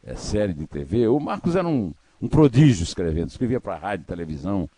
é, 0.03 0.15
série 0.15 0.53
de 0.53 0.65
TV. 0.67 1.07
O 1.07 1.19
Marcos 1.19 1.55
era 1.55 1.67
um, 1.67 1.93
um 2.21 2.27
prodígio 2.27 2.83
escrevendo, 2.83 3.29
escrevia 3.29 3.59
para 3.59 3.75
rádio, 3.75 4.05
televisão, 4.05 4.69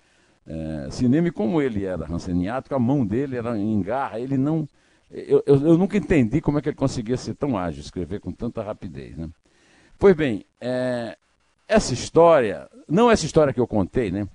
é, 0.48 0.88
cinema, 0.92 1.28
e 1.28 1.32
como 1.32 1.62
ele 1.62 1.86
era 1.86 2.06
ranceniático, 2.06 2.76
a 2.76 2.80
mão 2.80 3.06
dele 3.06 3.38
era 3.38 3.58
em 3.58 3.82
garra, 3.82 4.20
ele 4.20 4.38
não. 4.38 4.68
Eu, 5.12 5.44
eu, 5.46 5.68
eu, 5.68 5.78
nunca 5.78 5.98
entendi 5.98 6.42
como 6.42 6.58
é 6.58 6.62
que 6.62 6.70
ele 6.70 6.76
conseguia 6.76 7.16
ser 7.16 7.36
tão 7.36 7.58
ágil, 7.58 7.82
escrever 7.82 8.20
com 8.20 8.32
tanta 8.32 8.62
rapidez. 8.62 9.16
Né? 9.16 9.30
Pois 9.98 10.16
bem, 10.16 10.46
é, 10.60 11.18
essa 11.68 11.94
história, 11.94 12.68
não 12.88 13.10
essa 13.10 13.26
história 13.26 13.54
que 13.54 13.60
eu 13.60 13.68
contei, 13.68 14.12
né? 14.12 14.28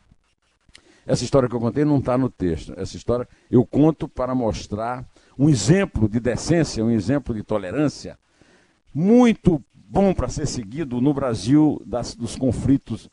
Essa 1.07 1.25
história 1.25 1.49
que 1.49 1.55
eu 1.55 1.61
contei 1.61 1.85
não 1.85 1.99
está 1.99 2.17
no 2.17 2.31
texto. 2.31 2.73
Essa 2.77 2.97
história 2.97 3.29
eu 3.51 3.67
conto 3.67 4.07
para 4.07 4.35
mostrar 4.35 5.05
um 5.39 5.49
exemplo 5.49 6.09
de 6.09 6.21
decência, 6.21 6.85
um 6.85 6.91
exemplo 6.91 7.35
de 7.35 7.43
tolerância 7.43 8.19
muito 8.95 9.63
bom 9.75 10.13
para 10.13 10.29
ser 10.29 10.47
seguido 10.47 11.01
no 11.01 11.13
Brasil 11.15 11.81
das, 11.85 12.15
dos 12.15 12.37
conflitos 12.37 13.09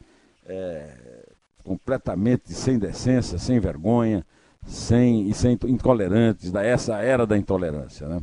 é, 0.46 1.28
completamente 1.64 2.54
sem 2.54 2.78
decência, 2.78 3.38
sem 3.38 3.60
vergonha, 3.60 4.26
sem, 4.66 5.28
e 5.28 5.34
sem 5.34 5.58
intolerantes, 5.68 6.52
da 6.52 6.64
essa 6.64 6.98
era 6.98 7.26
da 7.26 7.38
intolerância. 7.38 8.08
Né? 8.08 8.22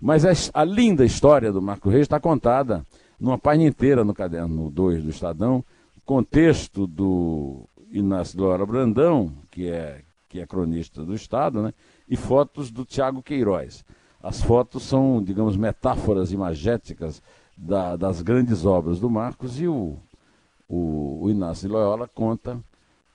Mas 0.00 0.24
a, 0.24 0.60
a 0.60 0.64
linda 0.64 1.04
história 1.04 1.52
do 1.52 1.62
Marco 1.62 1.88
Reis 1.88 2.02
está 2.02 2.20
contada 2.20 2.84
numa 3.18 3.38
página 3.38 3.68
inteira 3.68 4.04
no 4.04 4.14
caderno 4.14 4.70
2 4.70 5.02
do 5.02 5.10
Estadão, 5.10 5.64
contexto 6.04 6.86
do 6.86 7.68
Inácio 7.90 8.40
Lora 8.40 8.64
Brandão, 8.64 9.32
que 9.50 9.68
é, 9.68 10.02
que 10.28 10.40
é 10.40 10.46
cronista 10.46 11.04
do 11.04 11.14
Estado, 11.14 11.62
né? 11.62 11.74
E 12.08 12.16
fotos 12.16 12.70
do 12.70 12.84
Tiago 12.84 13.22
Queiroz. 13.22 13.84
As 14.22 14.42
fotos 14.42 14.82
são, 14.82 15.22
digamos, 15.22 15.56
metáforas 15.56 16.32
imagéticas 16.32 17.22
da, 17.56 17.96
das 17.96 18.22
grandes 18.22 18.64
obras 18.64 18.98
do 18.98 19.08
Marcos 19.08 19.60
e 19.60 19.66
o, 19.66 19.96
o, 20.68 21.24
o 21.24 21.30
Inácio 21.30 21.68
de 21.68 21.74
Loyola 21.74 22.08
conta 22.08 22.58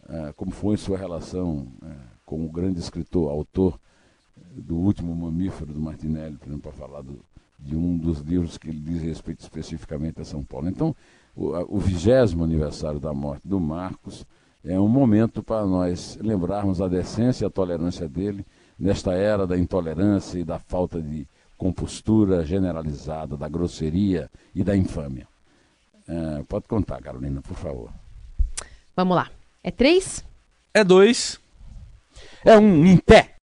é, 0.07 0.33
como 0.35 0.51
foi 0.51 0.77
sua 0.77 0.97
relação 0.97 1.67
é, 1.83 1.93
com 2.25 2.45
o 2.45 2.49
grande 2.49 2.79
escritor, 2.79 3.29
autor 3.31 3.79
do 4.35 4.75
último 4.75 5.15
mamífero 5.15 5.73
do 5.73 5.79
Martinelli, 5.79 6.37
para 6.61 6.71
falar 6.71 7.01
do, 7.01 7.19
de 7.57 7.75
um 7.75 7.97
dos 7.97 8.19
livros 8.19 8.57
que 8.57 8.71
diz 8.71 9.01
respeito 9.01 9.41
especificamente 9.41 10.21
a 10.21 10.25
São 10.25 10.43
Paulo. 10.43 10.67
Então, 10.67 10.95
o 11.35 11.79
vigésimo 11.79 12.43
aniversário 12.43 12.99
da 12.99 13.11
morte 13.11 13.47
do 13.47 13.59
Marcos 13.59 14.25
é 14.63 14.79
um 14.79 14.87
momento 14.87 15.41
para 15.41 15.65
nós 15.65 16.17
lembrarmos 16.21 16.79
a 16.79 16.87
decência 16.87 17.45
e 17.45 17.47
a 17.47 17.49
tolerância 17.49 18.07
dele 18.07 18.45
nesta 18.77 19.13
era 19.13 19.45
da 19.45 19.57
intolerância 19.57 20.37
e 20.39 20.43
da 20.43 20.59
falta 20.59 21.01
de 21.01 21.27
compostura 21.57 22.45
generalizada, 22.45 23.37
da 23.37 23.47
grosseria 23.47 24.29
e 24.53 24.63
da 24.63 24.75
infâmia. 24.75 25.27
É, 26.07 26.43
pode 26.43 26.67
contar, 26.67 27.01
Carolina, 27.01 27.41
por 27.41 27.55
favor. 27.55 27.89
Vamos 28.95 29.15
lá. 29.15 29.29
É 29.63 29.71
três? 29.71 30.23
É 30.73 30.83
dois. 30.83 31.39
É 32.43 32.57
um 32.57 32.85
em 32.85 32.97
pé. 32.97 33.29